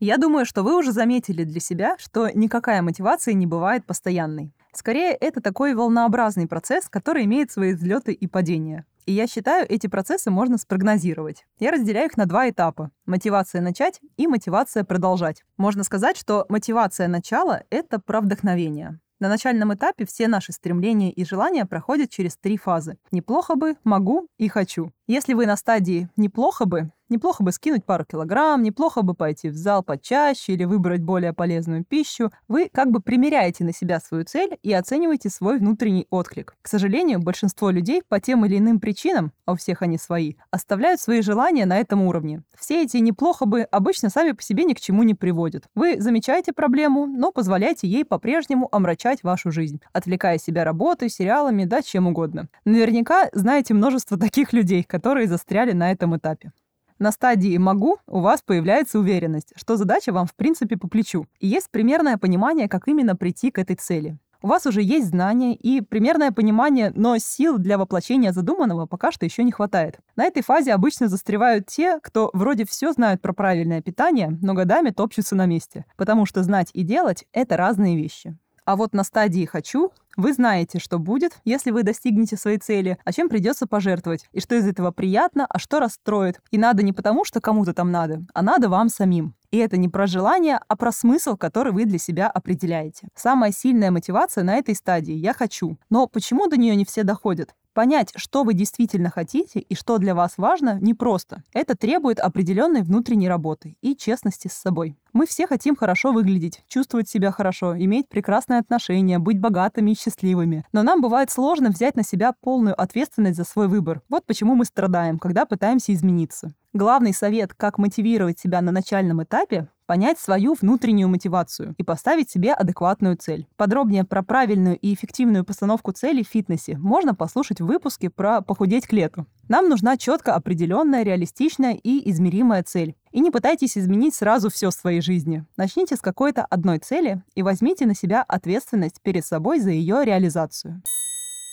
я 0.00 0.16
думаю, 0.16 0.46
что 0.46 0.62
вы 0.62 0.76
уже 0.76 0.92
заметили 0.92 1.44
для 1.44 1.60
себя, 1.60 1.96
что 1.98 2.30
никакая 2.30 2.82
мотивация 2.82 3.34
не 3.34 3.46
бывает 3.46 3.84
постоянной. 3.84 4.52
Скорее, 4.72 5.12
это 5.12 5.40
такой 5.40 5.74
волнообразный 5.74 6.46
процесс, 6.46 6.88
который 6.88 7.24
имеет 7.24 7.50
свои 7.50 7.74
взлеты 7.74 8.12
и 8.12 8.26
падения. 8.26 8.86
И 9.06 9.12
я 9.12 9.26
считаю, 9.26 9.66
эти 9.68 9.88
процессы 9.88 10.30
можно 10.30 10.56
спрогнозировать. 10.56 11.44
Я 11.58 11.70
разделяю 11.72 12.08
их 12.08 12.16
на 12.16 12.26
два 12.26 12.48
этапа. 12.48 12.90
Мотивация 13.06 13.60
начать 13.60 14.00
и 14.16 14.26
мотивация 14.26 14.84
продолжать. 14.84 15.44
Можно 15.56 15.84
сказать, 15.84 16.16
что 16.16 16.46
мотивация 16.48 17.08
начала— 17.08 17.64
это 17.70 17.98
про 17.98 18.20
вдохновение. 18.20 19.00
На 19.18 19.28
начальном 19.28 19.74
этапе 19.74 20.06
все 20.06 20.28
наши 20.28 20.50
стремления 20.52 21.12
и 21.12 21.26
желания 21.26 21.66
проходят 21.66 22.08
через 22.08 22.38
три 22.38 22.56
фазы. 22.56 22.96
Неплохо 23.10 23.54
бы, 23.54 23.76
могу 23.84 24.28
и 24.38 24.48
хочу. 24.48 24.92
Если 25.10 25.34
вы 25.34 25.46
на 25.46 25.56
стадии 25.56 26.08
«неплохо 26.16 26.66
бы», 26.66 26.92
неплохо 27.08 27.42
бы 27.42 27.52
скинуть 27.52 27.84
пару 27.84 28.04
килограмм, 28.04 28.62
неплохо 28.62 29.02
бы 29.02 29.14
пойти 29.14 29.50
в 29.50 29.56
зал 29.56 29.82
почаще 29.82 30.52
или 30.52 30.64
выбрать 30.64 31.02
более 31.02 31.32
полезную 31.32 31.84
пищу, 31.84 32.30
вы 32.48 32.70
как 32.72 32.90
бы 32.90 33.00
примеряете 33.00 33.64
на 33.64 33.72
себя 33.72 34.00
свою 34.00 34.24
цель 34.24 34.56
и 34.62 34.72
оцениваете 34.72 35.28
свой 35.28 35.58
внутренний 35.58 36.06
отклик. 36.10 36.56
К 36.62 36.68
сожалению, 36.68 37.20
большинство 37.20 37.70
людей 37.70 38.02
по 38.08 38.20
тем 38.20 38.46
или 38.46 38.58
иным 38.58 38.80
причинам, 38.80 39.32
а 39.44 39.52
у 39.52 39.56
всех 39.56 39.82
они 39.82 39.98
свои, 39.98 40.34
оставляют 40.50 41.00
свои 41.00 41.20
желания 41.20 41.66
на 41.66 41.78
этом 41.78 42.02
уровне. 42.02 42.42
Все 42.56 42.84
эти 42.84 42.98
«неплохо 42.98 43.46
бы» 43.46 43.62
обычно 43.62 44.08
сами 44.10 44.32
по 44.32 44.42
себе 44.42 44.64
ни 44.64 44.74
к 44.74 44.80
чему 44.80 45.02
не 45.02 45.14
приводят. 45.14 45.64
Вы 45.74 46.00
замечаете 46.00 46.52
проблему, 46.52 47.06
но 47.06 47.32
позволяете 47.32 47.88
ей 47.88 48.04
по-прежнему 48.04 48.68
омрачать 48.70 49.24
вашу 49.24 49.50
жизнь, 49.50 49.80
отвлекая 49.92 50.38
себя 50.38 50.62
работой, 50.64 51.10
сериалами, 51.10 51.64
да 51.64 51.82
чем 51.82 52.06
угодно. 52.06 52.48
Наверняка 52.64 53.28
знаете 53.32 53.74
множество 53.74 54.16
таких 54.20 54.52
людей, 54.52 54.84
которые 55.00 55.28
застряли 55.28 55.72
на 55.72 55.90
этом 55.90 56.14
этапе. 56.14 56.52
На 56.98 57.12
стадии 57.12 57.56
«могу» 57.56 57.96
у 58.06 58.20
вас 58.20 58.42
появляется 58.42 58.98
уверенность, 58.98 59.54
что 59.56 59.78
задача 59.78 60.12
вам 60.12 60.26
в 60.26 60.34
принципе 60.34 60.76
по 60.76 60.86
плечу, 60.86 61.26
и 61.38 61.46
есть 61.46 61.70
примерное 61.70 62.18
понимание, 62.18 62.68
как 62.68 62.88
именно 62.88 63.16
прийти 63.16 63.50
к 63.50 63.58
этой 63.58 63.76
цели. 63.76 64.18
У 64.42 64.48
вас 64.48 64.66
уже 64.66 64.82
есть 64.82 65.08
знания 65.08 65.54
и 65.54 65.80
примерное 65.80 66.30
понимание, 66.30 66.92
но 66.94 67.16
сил 67.16 67.56
для 67.56 67.78
воплощения 67.78 68.32
задуманного 68.32 68.84
пока 68.84 69.12
что 69.12 69.24
еще 69.24 69.44
не 69.44 69.52
хватает. 69.52 69.98
На 70.14 70.24
этой 70.24 70.42
фазе 70.42 70.74
обычно 70.74 71.08
застревают 71.08 71.66
те, 71.66 71.98
кто 72.02 72.28
вроде 72.34 72.66
все 72.66 72.92
знают 72.92 73.22
про 73.22 73.32
правильное 73.32 73.80
питание, 73.80 74.36
но 74.42 74.52
годами 74.52 74.90
топчутся 74.90 75.34
на 75.36 75.46
месте, 75.46 75.86
потому 75.96 76.26
что 76.26 76.42
знать 76.42 76.68
и 76.74 76.82
делать— 76.82 77.24
это 77.32 77.56
разные 77.56 77.96
вещи. 77.96 78.36
А 78.70 78.76
вот 78.76 78.94
на 78.94 79.02
стадии 79.02 79.44
«хочу» 79.46 79.90
вы 80.16 80.32
знаете, 80.32 80.78
что 80.78 81.00
будет, 81.00 81.40
если 81.44 81.72
вы 81.72 81.82
достигнете 81.82 82.36
своей 82.36 82.58
цели, 82.58 82.98
а 83.04 83.12
чем 83.12 83.28
придется 83.28 83.66
пожертвовать, 83.66 84.26
и 84.30 84.38
что 84.38 84.54
из 84.54 84.64
этого 84.64 84.92
приятно, 84.92 85.44
а 85.50 85.58
что 85.58 85.80
расстроит. 85.80 86.40
И 86.52 86.58
надо 86.58 86.84
не 86.84 86.92
потому, 86.92 87.24
что 87.24 87.40
кому-то 87.40 87.74
там 87.74 87.90
надо, 87.90 88.24
а 88.32 88.42
надо 88.42 88.68
вам 88.68 88.88
самим. 88.88 89.34
И 89.50 89.56
это 89.56 89.76
не 89.76 89.88
про 89.88 90.06
желание, 90.06 90.60
а 90.68 90.76
про 90.76 90.92
смысл, 90.92 91.36
который 91.36 91.72
вы 91.72 91.84
для 91.84 91.98
себя 91.98 92.28
определяете. 92.28 93.08
Самая 93.16 93.50
сильная 93.50 93.90
мотивация 93.90 94.44
на 94.44 94.54
этой 94.54 94.76
стадии 94.76 95.14
«я 95.14 95.34
хочу». 95.34 95.76
Но 95.90 96.06
почему 96.06 96.46
до 96.46 96.56
нее 96.56 96.76
не 96.76 96.84
все 96.84 97.02
доходят? 97.02 97.56
Понять, 97.72 98.12
что 98.16 98.42
вы 98.42 98.54
действительно 98.54 99.10
хотите 99.10 99.60
и 99.60 99.74
что 99.76 99.98
для 99.98 100.14
вас 100.14 100.34
важно, 100.38 100.78
непросто. 100.80 101.44
Это 101.52 101.76
требует 101.76 102.18
определенной 102.18 102.82
внутренней 102.82 103.28
работы 103.28 103.76
и 103.80 103.94
честности 103.94 104.48
с 104.48 104.54
собой. 104.54 104.96
Мы 105.12 105.26
все 105.26 105.46
хотим 105.46 105.76
хорошо 105.76 106.12
выглядеть, 106.12 106.64
чувствовать 106.68 107.08
себя 107.08 107.30
хорошо, 107.30 107.76
иметь 107.78 108.08
прекрасные 108.08 108.58
отношения, 108.58 109.18
быть 109.18 109.40
богатыми 109.40 109.92
и 109.92 109.98
счастливыми. 109.98 110.64
Но 110.72 110.82
нам 110.82 111.00
бывает 111.00 111.30
сложно 111.30 111.70
взять 111.70 111.94
на 111.96 112.02
себя 112.02 112.32
полную 112.32 112.80
ответственность 112.80 113.36
за 113.36 113.44
свой 113.44 113.68
выбор. 113.68 114.02
Вот 114.08 114.24
почему 114.26 114.56
мы 114.56 114.64
страдаем, 114.64 115.18
когда 115.18 115.46
пытаемся 115.46 115.92
измениться. 115.92 116.52
Главный 116.72 117.12
совет, 117.12 117.54
как 117.54 117.78
мотивировать 117.78 118.38
себя 118.38 118.60
на 118.60 118.70
начальном 118.70 119.22
этапе, 119.22 119.68
понять 119.90 120.20
свою 120.20 120.54
внутреннюю 120.54 121.08
мотивацию 121.08 121.74
и 121.76 121.82
поставить 121.82 122.30
себе 122.30 122.52
адекватную 122.52 123.16
цель. 123.16 123.48
Подробнее 123.56 124.04
про 124.04 124.22
правильную 124.22 124.78
и 124.78 124.94
эффективную 124.94 125.44
постановку 125.44 125.90
целей 125.90 126.22
в 126.22 126.28
фитнесе 126.28 126.78
можно 126.78 127.12
послушать 127.12 127.60
в 127.60 127.66
выпуске 127.66 128.08
про 128.08 128.40
похудеть 128.40 128.86
к 128.86 128.92
лету. 128.92 129.26
Нам 129.48 129.68
нужна 129.68 129.96
четко 129.96 130.36
определенная, 130.36 131.02
реалистичная 131.02 131.72
и 131.72 132.08
измеримая 132.08 132.62
цель. 132.62 132.94
И 133.10 133.18
не 133.18 133.32
пытайтесь 133.32 133.76
изменить 133.76 134.14
сразу 134.14 134.48
все 134.48 134.70
в 134.70 134.74
своей 134.74 135.00
жизни. 135.00 135.44
Начните 135.56 135.96
с 135.96 136.00
какой-то 136.00 136.44
одной 136.44 136.78
цели 136.78 137.24
и 137.34 137.42
возьмите 137.42 137.84
на 137.84 137.96
себя 137.96 138.22
ответственность 138.22 139.02
перед 139.02 139.26
собой 139.26 139.58
за 139.58 139.70
ее 139.70 140.04
реализацию. 140.04 140.82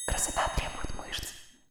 Красота 0.07 0.46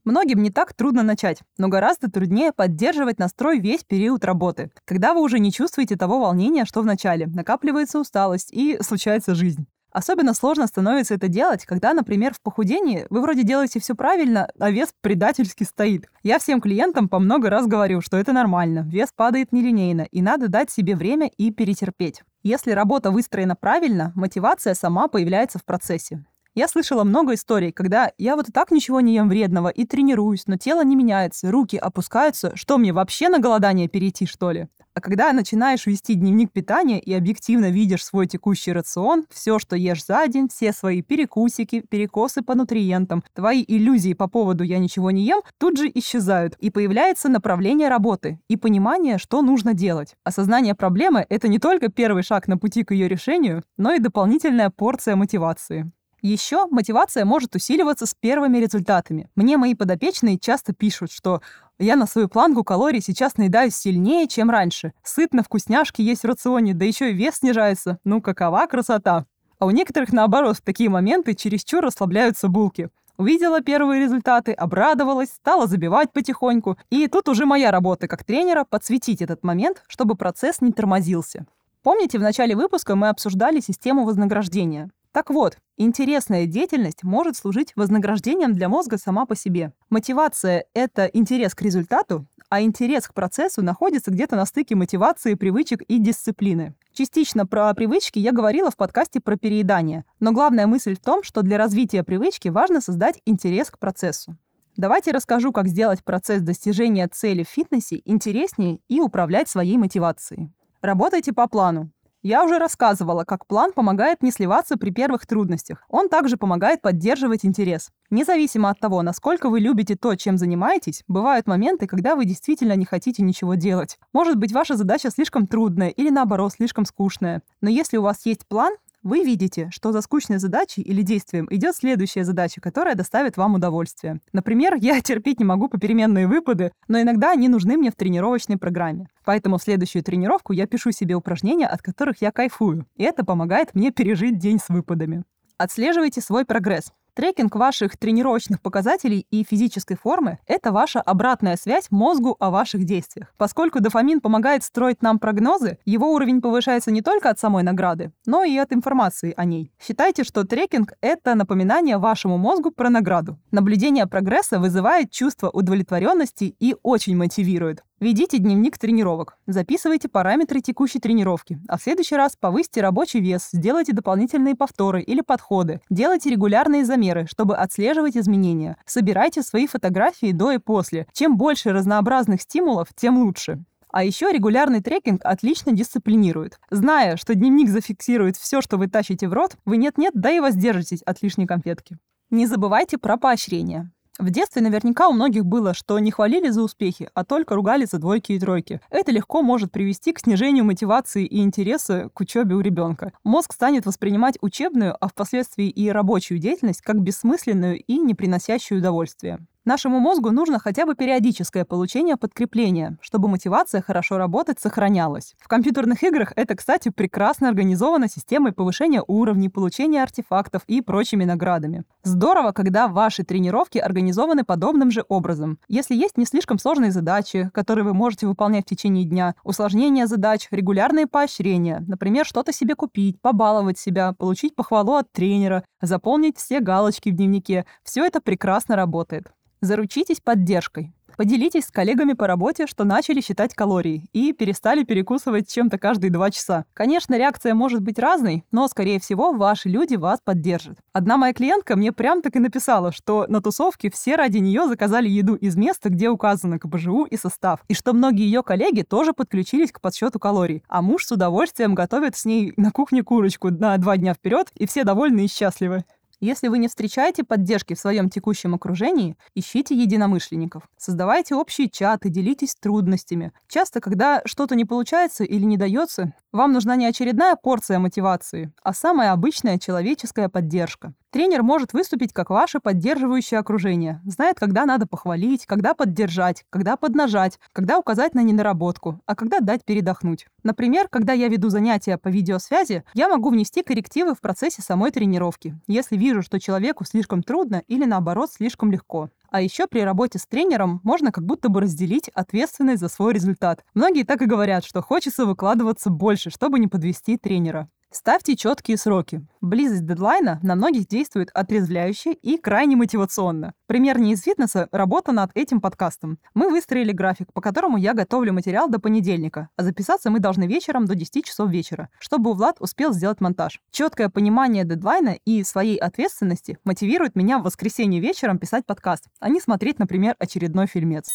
Многим 0.07 0.41
не 0.41 0.51
так 0.51 0.73
трудно 0.73 1.03
начать, 1.03 1.41
но 1.59 1.67
гораздо 1.67 2.09
труднее 2.09 2.53
поддерживать 2.53 3.19
настрой 3.19 3.59
весь 3.59 3.83
период 3.83 4.25
работы, 4.25 4.71
когда 4.85 5.13
вы 5.13 5.21
уже 5.21 5.41
не 5.41 5.51
чувствуете 5.51 5.97
того 5.97 6.21
волнения, 6.21 6.65
что 6.65 6.81
в 6.81 6.87
начале, 6.87 7.27
накапливается 7.27 7.99
усталость 7.99 8.53
и 8.53 8.79
случается 8.83 9.35
жизнь. 9.35 9.67
Особенно 9.91 10.33
сложно 10.33 10.69
становится 10.69 11.15
это 11.15 11.27
делать, 11.27 11.65
когда, 11.65 11.93
например, 11.93 12.35
в 12.35 12.41
похудении 12.41 13.05
вы 13.11 13.21
вроде 13.21 13.43
делаете 13.43 13.81
все 13.81 13.97
правильно, 13.97 14.49
а 14.61 14.71
вес 14.71 14.91
предательски 15.01 15.65
стоит. 15.65 16.07
Я 16.23 16.39
всем 16.39 16.61
клиентам 16.61 17.09
по 17.09 17.19
много 17.19 17.51
раз 17.51 17.67
говорю, 17.67 18.01
что 18.01 18.17
это 18.17 18.33
нормально, 18.33 18.87
вес 18.89 19.09
падает 19.13 19.51
нелинейно, 19.51 20.03
и 20.03 20.23
надо 20.23 20.47
дать 20.47 20.71
себе 20.71 20.95
время 20.95 21.33
и 21.37 21.51
перетерпеть. 21.51 22.23
Если 22.45 22.71
работа 22.71 23.11
выстроена 23.11 23.57
правильно, 23.57 24.13
мотивация 24.15 24.75
сама 24.75 25.09
появляется 25.09 25.59
в 25.59 25.65
процессе. 25.65 26.25
Я 26.57 26.69
слышала 26.69 27.05
много 27.05 27.35
историй, 27.35 27.71
когда 27.71 28.13
я 28.17 28.35
вот 28.35 28.49
и 28.49 28.53
так 28.53 28.71
ничего 28.71 29.03
не 29.03 29.15
ем 29.15 29.29
вредного 29.29 29.69
и 29.69 29.85
тренируюсь, 29.85 30.45
но 30.47 30.57
тело 30.57 30.83
не 30.83 30.97
меняется, 30.97 31.51
руки 31.51 31.77
опускаются. 31.77 32.57
Что 32.57 32.79
мне 32.79 32.95
вообще 32.95 33.29
на 33.29 33.41
голодание 33.41 33.89
перейти, 33.89 34.25
что 34.25 34.53
ли? 34.53 34.67
А 34.95 35.03
когда 35.03 35.31
начинаешь 35.35 35.85
вести 35.85 36.15
дневник 36.15 36.51
питания 36.53 36.99
и 36.99 37.13
объективно 37.13 37.71
видишь 37.71 38.03
свой 38.03 38.27
текущий 38.27 38.73
рацион, 38.73 39.27
все, 39.31 39.59
что 39.59 39.77
ешь 39.77 40.07
за 40.07 40.27
день, 40.29 40.49
все 40.49 40.73
свои 40.73 41.03
перекусики, 41.03 41.81
перекосы 41.83 42.41
по 42.41 42.55
нутриентам, 42.55 43.23
твои 43.35 43.63
иллюзии 43.69 44.15
по 44.15 44.27
поводу 44.27 44.65
«я 44.65 44.79
ничего 44.79 45.11
не 45.11 45.27
ем» 45.27 45.43
тут 45.59 45.77
же 45.77 45.91
исчезают, 45.93 46.55
и 46.61 46.71
появляется 46.71 47.29
направление 47.29 47.91
работы 47.91 48.41
и 48.49 48.57
понимание, 48.57 49.19
что 49.19 49.43
нужно 49.43 49.75
делать. 49.75 50.15
Осознание 50.25 50.75
проблемы— 50.75 51.27
это 51.29 51.49
не 51.49 51.59
только 51.59 51.89
первый 51.89 52.23
шаг 52.23 52.49
на 52.49 52.57
пути 52.57 52.83
к 52.83 52.93
ее 52.93 53.09
решению, 53.09 53.63
но 53.77 53.93
и 53.93 53.99
дополнительная 53.99 54.71
порция 54.71 55.17
мотивации. 55.17 55.93
Еще 56.27 56.67
мотивация 56.73 57.25
может 57.25 57.55
усиливаться 57.55 58.05
с 58.05 58.13
первыми 58.13 58.59
результатами. 58.59 59.31
Мне 59.37 59.57
мои 59.57 59.77
подопечные 59.77 60.41
часто 60.41 60.73
пишут, 60.73 61.13
что 61.13 61.41
я 61.79 61.95
на 61.95 62.09
свою 62.09 62.29
планку 62.29 62.65
калорий 62.65 63.01
сейчас 63.01 63.37
наедаюсь 63.37 63.77
сильнее, 63.77 64.27
чем 64.27 64.51
раньше. 64.51 64.93
Сытно, 65.05 65.45
вкусняшки 65.45 66.03
есть 66.03 66.23
в 66.23 66.27
рационе, 66.27 66.75
да 66.75 66.85
еще 66.85 67.13
и 67.13 67.15
вес 67.15 67.37
снижается. 67.37 68.01
Ну, 68.03 68.21
какова 68.21 68.67
красота! 68.67 69.25
А 69.61 69.67
у 69.67 69.71
некоторых, 69.71 70.13
наоборот, 70.13 70.57
в 70.57 70.63
такие 70.63 70.91
моменты 70.91 71.35
чересчур 71.35 71.85
расслабляются 71.85 72.49
булки. 72.49 72.89
Увидела 73.19 73.61
первые 73.61 74.03
результаты, 74.03 74.51
обрадовалась, 74.51 75.29
стала 75.29 75.69
забивать 75.69 76.13
потихоньку. 76.13 76.77
И 76.91 77.07
тут 77.07 77.29
уже 77.29 77.47
моя 77.47 77.71
работа 77.71 78.09
как 78.09 78.25
тренера 78.25 78.65
подсветить 78.65 79.23
этот 79.23 79.45
момент, 79.45 79.85
чтобы 79.87 80.17
процесс 80.17 80.61
не 80.61 80.73
тормозился. 80.73 81.47
Помните, 81.85 82.19
в 82.19 82.23
начале 82.23 82.57
выпуска 82.57 82.97
мы 82.97 83.11
обсуждали 83.11 83.61
систему 83.61 84.05
вознаграждения. 84.05 84.91
Так 85.17 85.31
вот, 85.31 85.57
интересная 85.79 86.45
деятельность 86.45 87.03
может 87.03 87.39
служить 87.39 87.73
вознаграждением 87.75 88.53
для 88.53 88.69
мозга 88.69 88.99
сама 88.99 89.25
по 89.25 89.35
себе. 89.35 89.73
Мотивация— 89.89 90.67
это 90.75 91.07
интерес 91.07 91.55
к 91.55 91.63
результату, 91.63 92.27
а 92.51 92.61
интерес 92.61 93.09
к 93.09 93.15
процессу 93.15 93.63
находится 93.63 94.11
где-то 94.11 94.37
на 94.37 94.45
стыке 94.45 94.75
мотивации, 94.75 95.33
привычек 95.33 95.81
и 95.81 95.99
дисциплины. 95.99 96.75
Частично 96.93 97.47
про 97.47 97.73
привычки 97.73 98.19
я 98.19 98.31
говорила 98.31 98.71
в 98.71 98.77
подкасте 98.77 99.21
про 99.21 99.37
переедание, 99.39 100.05
но 100.21 100.33
главная 100.33 100.67
мысль 100.67 100.95
в 100.95 101.01
том, 101.01 101.23
что 101.23 101.41
для 101.41 101.57
развития 101.57 102.03
привычки 102.03 102.49
важно 102.49 102.83
создать 102.83 103.23
интерес 103.25 103.71
к 103.71 103.79
процессу. 103.79 104.37
Давайте 104.77 105.13
расскажу, 105.13 105.51
как 105.51 105.67
сделать 105.67 106.05
процесс 106.05 106.43
достижения 106.43 107.09
цели 107.09 107.43
в 107.43 107.49
фитнесе 107.49 108.03
интереснее 108.05 108.81
и 108.89 109.01
управлять 109.01 109.49
своей 109.49 109.79
мотивацией. 109.79 110.53
Работайте 110.83 111.33
по 111.33 111.49
плану. 111.49 111.91
Я 112.29 112.43
уже 112.43 112.59
рассказывала, 112.59 113.23
как 113.23 113.47
план 113.47 113.73
помогает 113.73 114.21
не 114.21 114.33
сливаться 114.33 114.77
при 114.77 114.91
первых 114.91 115.29
трудностях. 115.29 115.85
Он 115.89 116.09
также 116.09 116.37
помогает 116.37 116.83
поддерживать 116.83 117.45
интерес. 117.45 117.91
Независимо 118.11 118.69
от 118.69 118.81
того, 118.81 119.03
насколько 119.03 119.49
вы 119.49 119.61
любите 119.61 119.95
то, 119.95 120.13
чем 120.17 120.37
занимаетесь, 120.37 121.05
бывают 121.07 121.47
моменты, 121.47 121.87
когда 121.87 122.17
вы 122.17 122.25
действительно 122.25 122.73
не 122.75 122.85
хотите 122.85 123.23
ничего 123.23 123.55
делать. 123.55 123.97
Может 124.13 124.39
быть, 124.39 124.51
ваша 124.51 124.75
задача 124.75 125.13
слишком 125.13 125.47
трудная 125.47 125.91
или 125.91 126.11
наоборот 126.11 126.55
слишком 126.55 126.85
скучная. 126.85 127.43
Но 127.61 127.71
если 127.71 127.97
у 127.97 128.03
вас 128.03 128.27
есть 128.27 128.45
план, 128.49 128.75
вы 129.07 129.23
видите, 129.23 129.71
что 129.71 129.93
за 129.93 130.01
скучной 130.01 130.39
задачей 130.39 130.83
или 130.83 131.01
действием 131.03 131.47
идет 131.49 131.77
следующая 131.77 132.25
задача, 132.25 132.61
которая 132.61 132.97
доставит 132.97 133.37
вам 133.37 133.55
удовольствие. 133.55 134.21
Например, 134.33 134.75
я 134.75 135.01
терпеть 135.03 135.39
не 135.39 135.45
могу 135.45 135.69
попеременные 135.69 136.27
выпады, 136.27 136.73
но 136.89 137.01
иногда 137.01 137.31
они 137.31 137.49
нужны 137.49 137.77
мне 137.77 137.93
в 137.93 137.95
тренировочной 137.95 138.57
программе. 138.57 139.07
Поэтому 139.25 139.59
в 139.59 139.63
следующую 139.63 140.03
тренировку 140.03 140.53
я 140.53 140.67
пишу 140.67 140.91
себе 140.91 141.15
упражнения, 141.15 141.69
от 141.69 141.83
которых 141.83 142.21
я 142.21 142.33
кайфую. 142.33 142.87
И 142.97 143.05
это 143.05 143.25
помогает 143.25 143.77
мне 143.77 143.93
пережить 143.93 144.39
день 144.39 144.59
с 144.59 144.69
выпадами. 144.69 145.23
Отслеживайте 145.57 146.21
свой 146.21 146.45
прогресс. 146.45 146.93
Трекинг 147.17 147.57
ваших 147.57 147.97
тренировочных 147.97 148.61
показателей 148.61 149.27
и 149.31 149.43
физической 149.43 149.97
формы– 149.97 150.39
это 150.47 150.71
ваша 150.71 151.01
обратная 151.01 151.57
связь 151.57 151.87
мозгу 151.91 152.37
о 152.39 152.51
ваших 152.51 152.85
действиях. 152.85 153.33
Поскольку 153.39 153.81
дофамин 153.81 154.21
помогает 154.21 154.63
строить 154.63 155.01
нам 155.01 155.19
прогнозы, 155.19 155.79
его 155.87 156.13
уровень 156.13 156.43
повышается 156.43 156.91
не 156.91 157.01
только 157.01 157.31
от 157.31 157.39
самой 157.39 157.63
награды, 157.63 158.13
но 158.27 158.45
и 158.45 158.55
от 158.59 158.71
информации 158.75 159.33
о 159.35 159.47
ней. 159.47 159.73
Считайте, 159.81 160.25
что 160.25 160.45
трекинг– 160.45 160.93
это 161.01 161.35
напоминание 161.35 161.97
вашему 161.97 162.37
мозгу 162.37 162.71
про 162.71 162.91
награду. 162.91 163.39
Наблюдение 163.51 164.07
прогресса 164.07 164.59
вызывает 164.59 165.11
чувство 165.11 165.49
удовлетворенности 165.49 166.55
и 166.61 166.77
очень 166.83 167.17
мотивирует. 167.17 167.83
Ведите 167.99 168.37
дневник 168.37 168.77
тренировок. 168.77 169.39
Записывайте 169.47 170.11
параметры 170.11 170.61
текущей 170.61 170.99
тренировки. 170.99 171.59
А 171.67 171.79
в 171.79 171.83
следующий 171.83 172.15
раз 172.15 172.37
повысьте 172.39 172.83
рабочий 172.83 173.21
вес, 173.21 173.49
сделайте 173.53 173.95
дополнительные 173.95 174.55
повторы 174.55 175.01
или 175.01 175.23
подходы. 175.23 175.81
Делайте 175.89 176.29
регулярные 176.29 176.85
замеры, 176.85 177.27
чтобы 177.27 177.57
отслеживать 177.57 178.19
изменения. 178.19 178.77
Собирайте 178.85 179.41
свои 179.43 179.67
фотографии 179.67 180.33
до 180.33 180.53
и 180.53 180.59
после. 180.59 181.07
Чем 181.15 181.39
больше 181.39 181.73
разнообразных 181.73 182.43
стимулов, 182.43 182.89
тем 182.95 183.17
лучше. 183.17 183.65
А 183.89 184.05
еще 184.05 184.31
регулярный 184.31 184.83
трекинг 184.83 185.23
отлично 185.25 185.73
дисциплинирует. 185.73 186.61
Зная, 186.71 187.17
что 187.17 187.35
дневник 187.35 187.71
зафиксирует 187.71 188.37
все, 188.37 188.61
что 188.61 188.77
вы 188.77 188.89
тащите 188.89 189.27
в 189.27 189.33
рот, 189.33 189.57
вы 189.65 189.79
нет-нет, 189.79 190.13
да 190.15 190.31
и 190.31 190.41
воздержитесь 190.41 191.01
от 191.01 191.23
лишней 191.23 191.47
конфетки. 191.47 191.97
Не 192.29 192.47
забывайте 192.47 192.99
про 192.99 193.17
поощрение. 193.17 193.91
В 194.19 194.31
детстве 194.31 194.63
наверняка 194.63 195.09
у 195.09 195.13
многих 195.13 195.45
было, 195.45 195.75
что 195.75 195.99
не 195.99 196.11
хвалили 196.11 196.49
за 196.49 196.63
успехи, 196.63 197.11
а 197.13 197.23
только 197.23 197.55
ругали 197.55 197.85
за 197.85 197.99
двойки 197.99 198.33
и 198.33 198.39
тройки. 198.39 198.81
Это 198.89 199.13
легко 199.13 199.43
может 199.43 199.73
привести 199.73 200.15
к 200.15 200.21
снижению 200.21 200.65
мотивации 200.65 201.27
и 201.27 201.43
интереса 201.43 202.09
к 202.15 202.21
учебе 202.21 202.55
у 202.55 202.61
ребенка. 202.61 203.13
Мозг 203.25 203.53
станет 203.53 203.85
воспринимать 203.85 204.39
учебную, 204.41 204.97
а 204.99 205.09
впоследствии 205.09 205.69
и 205.69 205.91
рабочую 205.91 206.39
деятельность 206.39 206.81
как 206.81 207.01
бессмысленную 207.01 207.79
и 207.79 207.99
не 207.99 208.15
приносящую 208.15 208.79
удовольствия. 208.79 209.39
Нашему 209.67 209.99
мозгу 209.99 210.31
нужно 210.31 210.61
хотя 210.61 210.87
бы 210.87 210.95
периодическое 210.95 211.65
получение 211.65 212.17
подкрепления, 212.17 212.99
чтобы 213.01 213.27
мотивация 213.27 213.83
хорошо 213.83 214.17
работать 214.17 214.61
сохранялась. 214.61 215.35
В 215.41 215.49
компьютерных 215.49 216.05
играх 216.05 216.33
это, 216.37 216.55
кстати, 216.55 216.91
прекрасно 216.91 217.49
организовано 217.49 218.09
системой 218.09 218.53
повышения 218.53 219.03
уровней, 219.05 219.49
получения 219.49 220.05
артефактов 220.05 220.63
и 220.69 220.83
прочими 220.83 221.25
наградами. 221.25 221.83
Здорово, 222.05 222.53
когда 222.53 222.87
ваши 222.87 223.25
тренировки 223.25 223.79
организованы 223.79 224.45
подобным 224.45 224.93
же 224.93 225.05
образом. 225.09 225.59
Если 225.67 225.97
есть 225.97 226.17
не 226.17 226.27
слишком 226.27 226.61
сложные 226.61 226.93
задачи, 226.93 227.51
которые 227.53 227.85
вы 227.85 227.93
можете 227.93 228.29
выполнять 228.29 228.67
в 228.67 228.71
течение 228.71 229.05
дня, 229.05 229.35
усложнение 229.43 230.07
задач, 230.07 230.47
регулярные 230.53 231.09
поощрения, 231.09 231.83
например, 231.89 232.25
что-то 232.25 232.53
себе 232.53 232.77
купить, 232.77 233.21
побаловать 233.21 233.81
себя, 233.81 234.13
получить 234.13 234.55
похвалу 234.55 234.95
от 234.95 235.11
тренера, 235.11 235.65
заполнить 235.83 236.39
все 236.39 236.61
галочки 236.61 237.09
в 237.09 237.17
дневнике, 237.17 237.67
все 237.83 238.05
это 238.07 238.21
прекрасно 238.21 238.77
работает. 238.77 239.33
Заручитесь 239.67 240.21
поддержкой. 240.21 240.93
Поделитесь 241.17 241.65
с 241.65 241.71
коллегами 241.73 242.13
по 242.13 242.27
работе, 242.27 242.67
что 242.67 242.85
начали 242.85 243.21
считать 243.21 243.55
калории 243.55 244.07
и 244.13 244.33
перестали 244.33 244.85
перекусывать 244.85 245.51
чем-то 245.51 245.79
каждые 245.79 246.11
два 246.11 246.31
часа. 246.31 246.67
Конечно, 246.75 247.17
реакция 247.17 247.55
может 247.55 247.81
быть 247.81 247.99
разной, 247.99 248.45
но, 248.53 248.69
скорее 248.69 249.01
всего, 249.01 249.33
ваши 249.33 249.71
люди 249.71 249.97
вас 249.97 250.21
поддержат. 250.23 250.79
Одна 250.93 251.17
моя 251.17 251.33
клиентка 251.33 251.75
мне 251.75 251.91
прям 251.91 252.21
так 252.21 252.37
и 252.37 252.39
написала, 252.39 252.93
что 252.93 253.25
на 253.29 253.41
тусовке 253.41 253.91
все 253.91 254.15
ради 254.17 254.39
нее 254.39 254.69
заказали 254.69 255.09
еду 255.09 255.35
из 255.35 255.57
места, 255.57 255.89
где 255.89 256.11
указано 256.11 256.59
КБЖУ 256.59 257.05
и 257.05 257.17
состав, 257.17 257.61
и 257.67 257.75
что 257.75 257.95
многие 257.95 258.27
ее 258.27 258.43
коллеги 258.43 258.83
тоже 258.83 259.15
подключились 259.15 259.73
к 259.73 259.81
подсчету 259.81 260.21
калорий, 260.21 260.63
а 260.69 260.83
муж 260.83 261.07
с 261.07 261.13
удовольствием 261.13 261.75
готовит 261.75 262.15
с 262.15 262.27
ней 262.27 262.53
на 262.59 262.71
кухне 262.71 263.03
курочку 263.03 263.51
на 263.51 263.77
два 263.79 263.97
дня 263.97 264.13
вперед, 264.13 264.49
и 264.55 264.67
все 264.67 264.85
довольны 264.85 265.25
и 265.25 265.29
счастливы. 265.29 265.85
Если 266.21 266.49
вы 266.49 266.59
не 266.59 266.69
встречаете 266.69 267.25
поддержки 267.25 267.75
в 267.75 267.79
своем 267.79 268.09
текущем 268.09 268.55
окружении, 268.55 269.19
ищите 269.35 269.75
единомышленников. 269.75 270.63
Создавайте 270.79 271.35
общие 271.35 271.69
чаты, 271.69 272.09
делитесь 272.09 272.55
трудностями. 272.55 273.33
Часто, 273.49 273.81
когда 273.81 274.23
что-то 274.25 274.55
не 274.55 274.65
получается 274.65 275.25
или 275.25 275.45
не 275.45 275.59
дается, 275.59 276.15
вам 276.33 276.53
нужна 276.53 276.77
не 276.77 276.87
очередная 276.87 277.37
порция 277.37 277.79
мотивации, 277.79 278.53
а 278.63 278.73
самая 278.73 279.13
обычная 279.13 279.59
человеческая 279.59 280.31
поддержка. 280.31 280.95
Тренер 281.17 281.43
может 281.43 281.73
выступить 281.73 282.13
как 282.13 282.29
ваше 282.29 282.61
поддерживающее 282.61 283.41
окружение. 283.41 284.03
Знает, 284.05 284.39
когда 284.39 284.67
надо 284.67 284.87
похвалить, 284.87 285.47
когда 285.47 285.73
поддержать, 285.73 286.45
когда 286.51 286.77
поднажать, 286.77 287.41
когда 287.55 287.79
указать 287.79 288.15
на 288.15 288.23
недоработку, 288.23 289.01
а 289.07 289.15
когда 289.15 289.41
дать 289.41 289.65
передохнуть. 289.65 290.27
Например, 290.43 290.89
когда 290.91 291.15
я 291.15 291.29
веду 291.29 291.49
занятия 291.49 291.97
по 291.97 292.09
видеосвязи, 292.09 292.85
я 292.93 293.09
могу 293.09 293.31
внести 293.31 293.63
коррективы 293.63 294.15
в 294.15 294.21
процессе 294.21 294.61
самой 294.61 294.91
тренировки, 294.91 295.59
если 295.67 295.97
вижу, 295.97 296.21
что 296.21 296.39
человеку 296.39 296.85
слишком 296.85 297.23
трудно 297.23 297.63
или 297.67 297.87
наоборот 297.87 298.31
слишком 298.31 298.71
легко. 298.71 299.09
А 299.31 299.41
еще 299.41 299.67
при 299.67 299.81
работе 299.81 300.19
с 300.19 300.27
тренером 300.27 300.81
можно 300.83 301.13
как 301.13 301.25
будто 301.25 301.49
бы 301.49 301.63
разделить 301.63 302.11
ответственность 302.11 302.81
за 302.81 302.89
свой 302.89 303.15
результат. 303.15 303.65
Многие 303.73 304.05
так 304.05 304.21
и 304.21 304.27
говорят, 304.27 304.67
что 304.67 304.83
хочется 304.83 305.25
выкладываться 305.25 305.89
больше, 305.89 306.29
чтобы 306.29 306.59
не 306.59 306.69
подвести 306.69 307.17
тренера. 307.17 307.71
Ставьте 307.93 308.37
четкие 308.37 308.77
сроки. 308.77 309.25
Близость 309.41 309.87
дедлайна 309.87 310.41
на 310.43 310.55
многих 310.57 310.89
действует 310.89 311.31
отрезвляюще 311.33 312.13
и 312.13 312.37
крайне 312.37 312.77
мотивационно. 312.77 313.55
Пример 313.67 313.99
не 313.99 314.13
из 314.13 314.23
фитнеса– 314.23 314.69
работа 314.73 315.13
над 315.13 315.31
этим 315.35 315.61
подкастом. 315.61 316.19
Мы 316.35 316.51
выстроили 316.51 316.93
график, 316.93 317.33
по 317.33 317.41
которому 317.41 317.79
я 317.79 317.95
готовлю 317.95 318.33
материал 318.33 318.69
до 318.69 318.81
понедельника, 318.81 319.49
а 319.57 319.63
записаться 319.63 320.11
мы 320.11 320.19
должны 320.19 320.47
вечером 320.47 320.87
до 320.87 320.95
10 320.95 321.25
часов 321.25 321.49
вечера, 321.49 321.89
чтобы 321.99 322.35
Влад 322.35 322.57
успел 322.61 322.93
сделать 322.93 323.21
монтаж. 323.21 323.63
Четкое 323.71 324.09
понимание 324.09 324.65
дедлайна 324.65 325.17
и 325.25 325.45
своей 325.45 325.77
ответственности 325.77 326.59
мотивирует 326.65 327.15
меня 327.15 327.39
в 327.39 327.45
воскресенье 327.45 328.01
вечером 328.01 328.39
писать 328.39 328.67
подкаст, 328.67 329.07
а 329.21 329.29
не 329.29 329.41
смотреть, 329.41 329.79
например, 329.79 330.17
очередной 330.19 330.67
фильмец. 330.67 331.09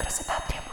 Красота 0.00 0.34
требует 0.48 0.71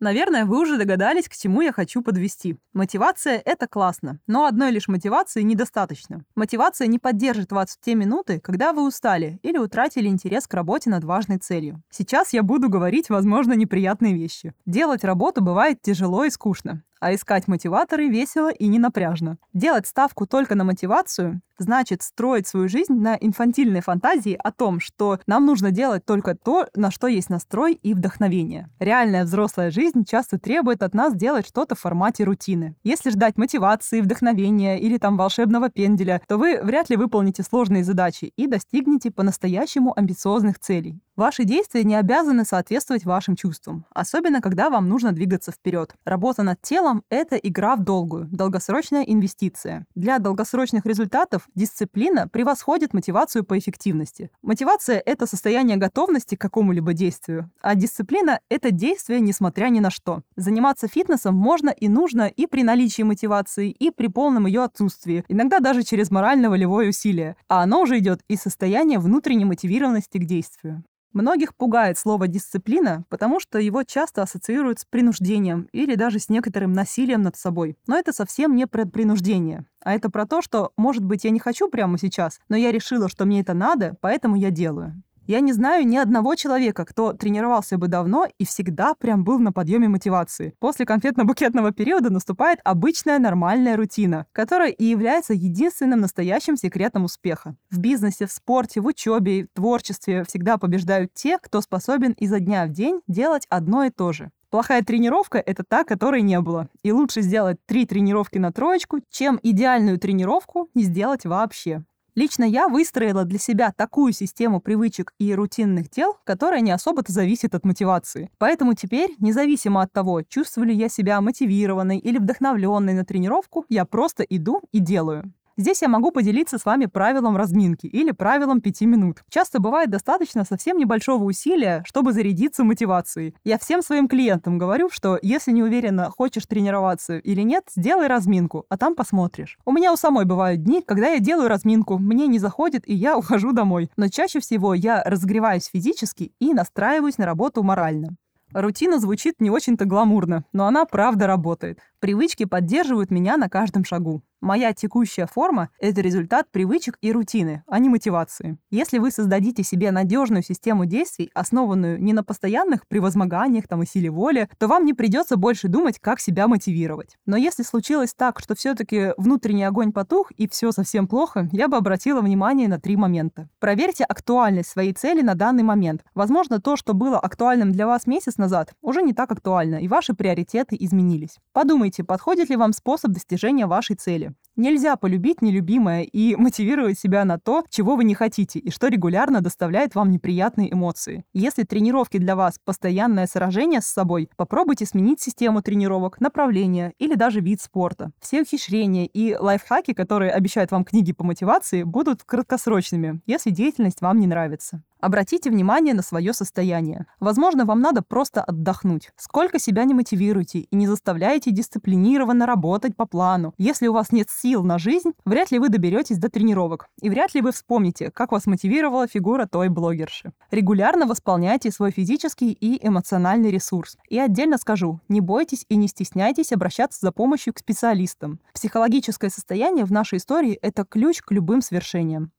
Наверное, 0.00 0.46
вы 0.46 0.58
уже 0.60 0.78
догадались, 0.78 1.28
к 1.28 1.36
чему 1.36 1.60
я 1.60 1.72
хочу 1.72 2.02
подвести. 2.02 2.56
Мотивация— 2.72 3.40
это 3.44 3.66
классно, 3.66 4.18
но 4.26 4.46
одной 4.46 4.70
лишь 4.70 4.88
мотивации 4.88 5.42
недостаточно. 5.42 6.24
Мотивация 6.34 6.86
не 6.86 6.98
поддержит 6.98 7.52
вас 7.52 7.76
в 7.76 7.84
те 7.84 7.94
минуты, 7.94 8.40
когда 8.40 8.72
вы 8.72 8.86
устали 8.86 9.38
или 9.42 9.58
утратили 9.58 10.08
интерес 10.08 10.46
к 10.46 10.54
работе 10.54 10.88
над 10.88 11.04
важной 11.04 11.36
целью. 11.36 11.82
Сейчас 11.90 12.32
я 12.32 12.42
буду 12.42 12.70
говорить, 12.70 13.10
возможно, 13.10 13.52
неприятные 13.52 14.14
вещи. 14.14 14.54
Делать 14.64 15.04
работу 15.04 15.42
бывает 15.42 15.82
тяжело 15.82 16.24
и 16.24 16.30
скучно 16.30 16.82
а 17.00 17.14
искать 17.14 17.48
мотиваторы 17.48 18.08
весело 18.08 18.50
и 18.50 18.68
не 18.68 18.78
напряжно. 18.78 19.38
Делать 19.52 19.86
ставку 19.86 20.26
только 20.26 20.54
на 20.54 20.64
мотивацию 20.64 21.40
значит 21.60 22.02
строить 22.02 22.46
свою 22.46 22.68
жизнь 22.68 22.94
на 22.94 23.16
инфантильной 23.16 23.82
фантазии 23.82 24.38
о 24.42 24.50
том, 24.50 24.80
что 24.80 25.20
нам 25.26 25.44
нужно 25.44 25.70
делать 25.70 26.04
только 26.04 26.34
то, 26.34 26.66
на 26.74 26.90
что 26.90 27.06
есть 27.06 27.30
настрой 27.30 27.74
и 27.74 27.94
вдохновение. 27.94 28.70
Реальная 28.78 29.24
взрослая 29.24 29.70
жизнь 29.70 30.04
часто 30.04 30.38
требует 30.38 30.82
от 30.82 30.94
нас 30.94 31.14
делать 31.14 31.46
что-то 31.46 31.74
в 31.74 31.80
формате 31.80 32.24
рутины. 32.24 32.76
Если 32.82 33.10
ждать 33.10 33.36
мотивации, 33.36 34.00
вдохновения 34.00 34.80
или 34.80 34.96
там 34.96 35.16
волшебного 35.16 35.68
пенделя, 35.68 36.22
то 36.26 36.38
вы 36.38 36.60
вряд 36.62 36.90
ли 36.90 36.96
выполните 36.96 37.42
сложные 37.42 37.84
задачи 37.84 38.32
и 38.36 38.46
достигнете 38.46 39.10
по-настоящему 39.10 39.96
амбициозных 39.96 40.58
целей. 40.58 41.00
Ваши 41.20 41.44
действия 41.44 41.84
не 41.84 41.96
обязаны 41.96 42.46
соответствовать 42.46 43.04
вашим 43.04 43.36
чувствам, 43.36 43.84
особенно 43.90 44.40
когда 44.40 44.70
вам 44.70 44.88
нужно 44.88 45.12
двигаться 45.12 45.52
вперед. 45.52 45.94
Работа 46.06 46.42
над 46.42 46.62
телом— 46.62 47.04
это 47.10 47.36
игра 47.36 47.76
в 47.76 47.84
долгую, 47.84 48.26
долгосрочная 48.32 49.02
инвестиция. 49.02 49.84
Для 49.94 50.18
долгосрочных 50.18 50.86
результатов 50.86 51.46
дисциплина 51.54 52.26
превосходит 52.26 52.94
мотивацию 52.94 53.44
по 53.44 53.58
эффективности. 53.58 54.30
Мотивация— 54.40 55.02
это 55.04 55.26
состояние 55.26 55.76
готовности 55.76 56.36
к 56.36 56.40
какому-либо 56.40 56.94
действию, 56.94 57.50
а 57.60 57.74
дисциплина— 57.74 58.40
это 58.48 58.70
действие 58.70 59.20
несмотря 59.20 59.66
ни 59.66 59.80
на 59.80 59.90
что. 59.90 60.22
Заниматься 60.36 60.88
фитнесом 60.88 61.34
можно 61.34 61.68
и 61.68 61.88
нужно 61.88 62.28
и 62.28 62.46
при 62.46 62.62
наличии 62.62 63.02
мотивации, 63.02 63.70
и 63.70 63.90
при 63.90 64.06
полном 64.06 64.46
ее 64.46 64.62
отсутствии, 64.62 65.26
иногда 65.28 65.58
даже 65.58 65.82
через 65.82 66.10
морально-волевое 66.10 66.88
усилие, 66.88 67.36
а 67.46 67.62
оно 67.62 67.82
уже 67.82 67.98
идет 67.98 68.22
из 68.28 68.40
состояния 68.40 68.98
внутренней 68.98 69.44
мотивированности 69.44 70.16
к 70.16 70.24
действию. 70.24 70.82
Многих 71.12 71.56
пугает 71.56 71.98
слово 71.98 72.28
«дисциплина», 72.28 73.04
потому 73.08 73.40
что 73.40 73.58
его 73.58 73.82
часто 73.82 74.22
ассоциируют 74.22 74.78
с 74.78 74.84
принуждением 74.84 75.68
или 75.72 75.96
даже 75.96 76.20
с 76.20 76.28
некоторым 76.28 76.72
насилием 76.72 77.22
над 77.22 77.36
собой. 77.36 77.76
Но 77.88 77.98
это 77.98 78.12
совсем 78.12 78.54
не 78.54 78.66
про 78.66 78.86
принуждение. 78.86 79.66
А 79.82 79.94
это 79.94 80.08
про 80.08 80.24
то, 80.26 80.40
что, 80.40 80.72
может 80.76 81.04
быть, 81.04 81.24
я 81.24 81.30
не 81.30 81.40
хочу 81.40 81.68
прямо 81.68 81.98
сейчас, 81.98 82.38
но 82.48 82.56
я 82.56 82.70
решила, 82.70 83.08
что 83.08 83.24
мне 83.24 83.40
это 83.40 83.54
надо, 83.54 83.96
поэтому 84.00 84.36
я 84.36 84.50
делаю. 84.50 85.02
Я 85.26 85.40
не 85.40 85.52
знаю 85.52 85.86
ни 85.86 85.96
одного 85.96 86.34
человека, 86.34 86.84
кто 86.84 87.12
тренировался 87.12 87.78
бы 87.78 87.88
давно 87.88 88.26
и 88.38 88.44
всегда 88.44 88.94
прям 88.94 89.24
был 89.24 89.38
на 89.38 89.52
подъеме 89.52 89.88
мотивации. 89.88 90.54
После 90.58 90.84
конфетно-букетного 90.86 91.72
периода 91.72 92.10
наступает 92.10 92.58
обычная 92.64 93.18
нормальная 93.18 93.76
рутина, 93.76 94.26
которая 94.32 94.70
и 94.70 94.84
является 94.84 95.34
единственным 95.34 96.00
настоящим 96.00 96.56
секретом 96.56 97.04
успеха. 97.04 97.56
В 97.70 97.78
бизнесе, 97.78 98.26
в 98.26 98.32
спорте, 98.32 98.80
в 98.80 98.86
учебе, 98.86 99.44
в 99.44 99.56
творчестве 99.56 100.24
всегда 100.24 100.58
побеждают 100.58 101.14
те, 101.14 101.38
кто 101.38 101.60
способен 101.60 102.12
изо 102.12 102.40
дня 102.40 102.66
в 102.66 102.70
день 102.70 103.00
делать 103.06 103.46
одно 103.48 103.84
и 103.84 103.90
то 103.90 104.12
же. 104.12 104.30
Плохая 104.50 104.82
тренировка— 104.82 105.38
это 105.46 105.62
та, 105.62 105.84
которой 105.84 106.22
не 106.22 106.40
было. 106.40 106.68
И 106.82 106.90
лучше 106.90 107.22
сделать 107.22 107.58
три 107.66 107.86
тренировки 107.86 108.38
на 108.38 108.50
троечку, 108.52 108.98
чем 109.08 109.38
идеальную 109.44 109.96
тренировку 110.00 110.68
не 110.74 110.82
сделать 110.82 111.24
вообще. 111.24 111.84
Лично 112.14 112.44
я 112.44 112.68
выстроила 112.68 113.24
для 113.24 113.38
себя 113.38 113.72
такую 113.76 114.12
систему 114.12 114.60
привычек 114.60 115.12
и 115.18 115.34
рутинных 115.34 115.90
дел, 115.90 116.16
которая 116.24 116.60
не 116.60 116.70
особо-то 116.70 117.12
зависит 117.12 117.54
от 117.54 117.64
мотивации. 117.64 118.30
Поэтому 118.38 118.74
теперь, 118.74 119.14
независимо 119.18 119.82
от 119.82 119.92
того, 119.92 120.22
чувствую 120.22 120.68
ли 120.68 120.74
я 120.74 120.88
себя 120.88 121.20
мотивированной 121.20 121.98
или 121.98 122.18
вдохновленной 122.18 122.94
на 122.94 123.04
тренировку, 123.04 123.64
я 123.68 123.84
просто 123.84 124.22
иду 124.24 124.62
и 124.72 124.80
делаю. 124.80 125.32
Здесь 125.60 125.82
я 125.82 125.88
могу 125.88 126.10
поделиться 126.10 126.56
с 126.56 126.64
вами 126.64 126.86
правилом 126.86 127.36
разминки 127.36 127.84
или 127.84 128.12
правилом 128.12 128.62
5 128.62 128.80
минут. 128.80 129.18
Часто 129.28 129.60
бывает 129.60 129.90
достаточно 129.90 130.46
совсем 130.46 130.78
небольшого 130.78 131.24
усилия, 131.24 131.82
чтобы 131.86 132.14
зарядиться 132.14 132.64
мотивацией. 132.64 133.34
Я 133.44 133.58
всем 133.58 133.82
своим 133.82 134.08
клиентам 134.08 134.56
говорю, 134.56 134.88
что 134.90 135.18
если 135.20 135.52
не 135.52 135.62
уверена, 135.62 136.08
хочешь 136.08 136.46
тренироваться 136.46 137.18
или 137.18 137.42
нет, 137.42 137.64
сделай 137.76 138.06
разминку, 138.06 138.64
а 138.70 138.78
там 138.78 138.94
посмотришь. 138.94 139.58
У 139.66 139.72
меня 139.72 139.92
у 139.92 139.96
самой 139.96 140.24
бывают 140.24 140.62
дни, 140.62 140.80
когда 140.80 141.08
я 141.08 141.18
делаю 141.18 141.50
разминку, 141.50 141.98
мне 141.98 142.26
не 142.26 142.38
заходит 142.38 142.88
и 142.88 142.94
я 142.94 143.14
ухожу 143.18 143.52
домой. 143.52 143.90
Но 143.98 144.08
чаще 144.08 144.40
всего 144.40 144.72
я 144.72 145.02
разогреваюсь 145.04 145.68
физически 145.70 146.32
и 146.40 146.54
настраиваюсь 146.54 147.18
на 147.18 147.26
работу 147.26 147.62
морально. 147.62 148.16
Рутина 148.52 148.98
звучит 148.98 149.40
не 149.40 149.50
очень-то 149.50 149.84
гламурно, 149.84 150.44
но 150.52 150.66
она 150.66 150.84
правда 150.84 151.26
работает. 151.26 151.78
Привычки 152.00 152.46
поддерживают 152.46 153.10
меня 153.10 153.36
на 153.36 153.50
каждом 153.50 153.84
шагу. 153.84 154.22
Моя 154.40 154.72
текущая 154.72 155.26
форма— 155.26 155.68
это 155.80 156.00
результат 156.00 156.50
привычек 156.50 156.96
и 157.02 157.12
рутины, 157.12 157.62
а 157.66 157.78
не 157.78 157.90
мотивации. 157.90 158.56
Если 158.70 158.96
вы 158.96 159.10
создадите 159.10 159.62
себе 159.62 159.90
надежную 159.90 160.42
систему 160.42 160.86
действий, 160.86 161.30
основанную 161.34 162.02
не 162.02 162.14
на 162.14 162.24
постоянных 162.24 162.86
превозмоганиях 162.88 163.68
там, 163.68 163.82
и 163.82 163.86
силе 163.86 164.10
воли, 164.10 164.48
то 164.58 164.66
вам 164.66 164.86
не 164.86 164.94
придется 164.94 165.36
больше 165.36 165.68
думать, 165.68 165.98
как 165.98 166.20
себя 166.20 166.48
мотивировать. 166.48 167.18
Но 167.26 167.36
если 167.36 167.62
случилось 167.62 168.14
так, 168.14 168.40
что 168.40 168.54
все-таки 168.54 169.12
внутренний 169.18 169.64
огонь 169.64 169.92
потух 169.92 170.30
и 170.32 170.48
все 170.48 170.72
совсем 170.72 171.06
плохо, 171.06 171.50
я 171.52 171.68
бы 171.68 171.76
обратила 171.76 172.22
внимание 172.22 172.66
на 172.66 172.80
три 172.80 172.96
момента. 172.96 173.50
Проверьте 173.58 174.04
актуальность 174.04 174.70
своей 174.70 174.94
цели 174.94 175.20
на 175.20 175.34
данный 175.34 175.64
момент. 175.64 176.02
Возможно, 176.14 176.62
то, 176.62 176.76
что 176.76 176.94
было 176.94 177.18
актуальным 177.18 177.72
для 177.72 177.86
вас 177.86 178.06
месяц 178.06 178.38
назад, 178.38 178.72
уже 178.80 179.02
не 179.02 179.12
так 179.12 179.30
актуально, 179.30 179.76
и 179.76 179.88
ваши 179.88 180.14
приоритеты 180.14 180.78
изменились. 180.80 181.36
Подумайте, 181.52 181.89
подходит 181.98 182.50
ли 182.50 182.56
вам 182.56 182.72
способ 182.72 183.12
достижения 183.12 183.66
вашей 183.66 183.96
цели. 183.96 184.34
Нельзя 184.56 184.96
полюбить 184.96 185.42
нелюбимое 185.42 186.02
и 186.02 186.36
мотивировать 186.36 186.98
себя 186.98 187.24
на 187.24 187.38
то, 187.38 187.64
чего 187.70 187.96
вы 187.96 188.04
не 188.04 188.14
хотите 188.14 188.58
и 188.58 188.70
что 188.70 188.88
регулярно 188.88 189.40
доставляет 189.40 189.94
вам 189.94 190.10
неприятные 190.10 190.72
эмоции. 190.72 191.24
Если 191.32 191.62
тренировки 191.62 192.18
для 192.18 192.36
вас 192.36 192.58
постоянное 192.64 193.26
сражение 193.26 193.80
с 193.80 193.86
собой, 193.86 194.28
попробуйте 194.36 194.86
сменить 194.86 195.20
систему 195.20 195.62
тренировок, 195.62 196.20
направление 196.20 196.92
или 196.98 197.14
даже 197.14 197.40
вид 197.40 197.60
спорта. 197.60 198.10
Все 198.20 198.42
ухищрения 198.42 199.06
и 199.06 199.34
лайфхаки, 199.34 199.92
которые 199.92 200.32
обещают 200.32 200.72
вам 200.72 200.84
книги 200.84 201.12
по 201.12 201.24
мотивации, 201.24 201.84
будут 201.84 202.24
краткосрочными, 202.24 203.22
если 203.26 203.50
деятельность 203.50 204.00
вам 204.00 204.18
не 204.18 204.26
нравится. 204.26 204.82
Обратите 205.00 205.48
внимание 205.48 205.94
на 205.94 206.02
свое 206.02 206.34
состояние. 206.34 207.06
Возможно, 207.20 207.64
вам 207.64 207.80
надо 207.80 208.02
просто 208.02 208.42
отдохнуть. 208.42 209.10
Сколько 209.16 209.58
себя 209.58 209.84
не 209.84 209.94
мотивируйте 209.94 210.60
и 210.60 210.76
не 210.76 210.86
заставляете 210.86 211.52
дисциплинированно 211.52 212.44
работать 212.44 212.94
по 212.96 213.06
плану. 213.06 213.54
Если 213.56 213.86
у 213.86 213.94
вас 213.94 214.12
нет 214.12 214.28
сил 214.40 214.62
на 214.62 214.78
жизнь, 214.78 215.12
вряд 215.24 215.50
ли 215.50 215.58
вы 215.58 215.68
доберетесь 215.68 216.18
до 216.18 216.28
тренировок. 216.28 216.86
И 217.00 217.10
вряд 217.10 217.34
ли 217.34 217.40
вы 217.40 217.52
вспомните, 217.52 218.10
как 218.10 218.32
вас 218.32 218.46
мотивировала 218.46 219.06
фигура 219.06 219.46
той 219.46 219.68
блогерши. 219.68 220.32
Регулярно 220.50 221.06
восполняйте 221.06 221.70
свой 221.70 221.90
физический 221.90 222.52
и 222.52 222.86
эмоциональный 222.86 223.50
ресурс. 223.50 223.96
И 224.08 224.18
отдельно 224.18 224.58
скажу, 224.58 225.00
не 225.08 225.20
бойтесь 225.20 225.66
и 225.68 225.76
не 225.76 225.88
стесняйтесь 225.88 226.52
обращаться 226.52 227.00
за 227.02 227.12
помощью 227.12 227.54
к 227.54 227.58
специалистам. 227.58 228.40
Психологическое 228.54 229.30
состояние 229.30 229.84
в 229.84 229.92
нашей 229.92 230.18
истории— 230.18 230.58
это 230.62 230.84
ключ 230.84 231.20
к 231.22 231.32
любым 231.32 231.62
свершениям. 231.62 232.32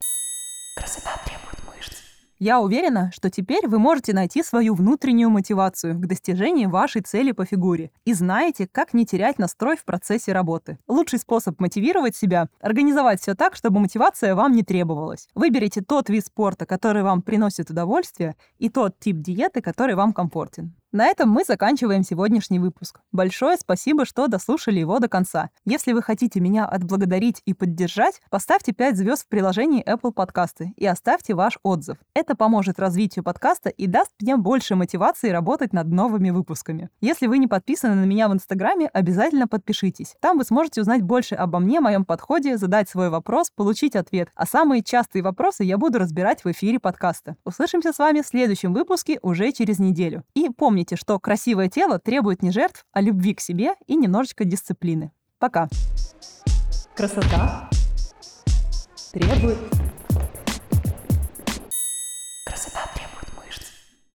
Красота 0.75 1.11
требует 1.25 1.40
я 2.41 2.59
уверена, 2.59 3.11
что 3.13 3.29
теперь 3.29 3.67
вы 3.67 3.77
можете 3.77 4.13
найти 4.13 4.41
свою 4.41 4.73
внутреннюю 4.73 5.29
мотивацию 5.29 5.93
к 5.93 6.07
достижению 6.07 6.71
вашей 6.71 7.03
цели 7.03 7.33
по 7.33 7.45
фигуре 7.45 7.91
и 8.03 8.13
знаете, 8.13 8.67
как 8.67 8.95
не 8.95 9.05
терять 9.05 9.37
настрой 9.37 9.77
в 9.77 9.85
процессе 9.85 10.33
работы. 10.33 10.79
Лучший 10.87 11.19
способ 11.19 11.59
мотивировать 11.59 12.15
себя— 12.15 12.49
организовать 12.59 13.21
все 13.21 13.35
так, 13.35 13.55
чтобы 13.55 13.79
мотивация 13.79 14.33
вам 14.33 14.53
не 14.53 14.63
требовалась. 14.63 15.27
Выберите 15.35 15.81
тот 15.81 16.09
вид 16.09 16.25
спорта, 16.25 16.65
который 16.65 17.03
вам 17.03 17.21
приносит 17.21 17.69
удовольствие, 17.69 18.35
и 18.57 18.69
тот 18.69 18.97
тип 18.99 19.17
диеты, 19.17 19.61
который 19.61 19.93
вам 19.93 20.11
комфортен. 20.11 20.73
На 20.93 21.05
этом 21.05 21.29
мы 21.29 21.45
заканчиваем 21.45 22.03
сегодняшний 22.03 22.59
выпуск. 22.59 22.99
Большое 23.13 23.55
спасибо, 23.55 24.03
что 24.03 24.27
дослушали 24.27 24.81
его 24.81 24.99
до 24.99 25.07
конца. 25.07 25.49
Если 25.63 25.93
вы 25.93 26.01
хотите 26.01 26.41
меня 26.41 26.65
отблагодарить 26.65 27.41
и 27.45 27.53
поддержать, 27.53 28.19
поставьте 28.29 28.73
5 28.73 28.97
звезд 28.97 29.23
в 29.23 29.27
приложении 29.29 29.85
Apple 29.85 30.13
Podcasts 30.13 30.67
и 30.75 30.85
оставьте 30.85 31.33
ваш 31.33 31.59
отзыв. 31.63 31.97
Это 32.13 32.35
поможет 32.35 32.77
развитию 32.77 33.23
подкаста 33.23 33.69
и 33.69 33.87
даст 33.87 34.11
мне 34.19 34.35
больше 34.35 34.75
мотивации 34.75 35.29
работать 35.29 35.71
над 35.71 35.87
новыми 35.87 36.29
выпусками. 36.29 36.89
Если 36.99 37.27
вы 37.27 37.37
не 37.37 37.47
подписаны 37.47 37.95
на 37.95 38.03
меня 38.03 38.27
в 38.27 38.33
Инстаграме, 38.33 38.87
обязательно 38.87 39.47
подпишитесь. 39.47 40.17
Там 40.19 40.37
вы 40.37 40.43
сможете 40.43 40.81
узнать 40.81 41.03
больше 41.03 41.35
обо 41.35 41.59
мне, 41.59 41.79
моем 41.79 42.03
подходе, 42.03 42.57
задать 42.57 42.89
свой 42.89 43.09
вопрос, 43.09 43.49
получить 43.49 43.95
ответ. 43.95 44.27
А 44.35 44.45
самые 44.45 44.83
частые 44.83 45.23
вопросы 45.23 45.63
я 45.63 45.77
буду 45.77 45.99
разбирать 45.99 46.43
в 46.43 46.51
эфире 46.51 46.81
подкаста. 46.81 47.37
Услышимся 47.45 47.93
с 47.93 47.97
вами 47.99 48.19
в 48.19 48.27
следующем 48.27 48.73
выпуске 48.73 49.19
уже 49.21 49.53
через 49.53 49.79
неделю. 49.79 50.25
И 50.33 50.49
помните, 50.49 50.80
Помните, 50.81 50.95
что 50.95 51.19
красивое 51.19 51.69
тело 51.69 51.99
требует 51.99 52.41
не 52.41 52.49
жертв, 52.49 52.87
а 52.91 53.01
любви 53.01 53.35
к 53.35 53.39
себе 53.39 53.75
и 53.85 53.95
немножечко 53.95 54.45
дисциплины. 54.45 55.11
Пока. 55.37 55.69
Красота 56.95 57.69
требует 59.13 59.59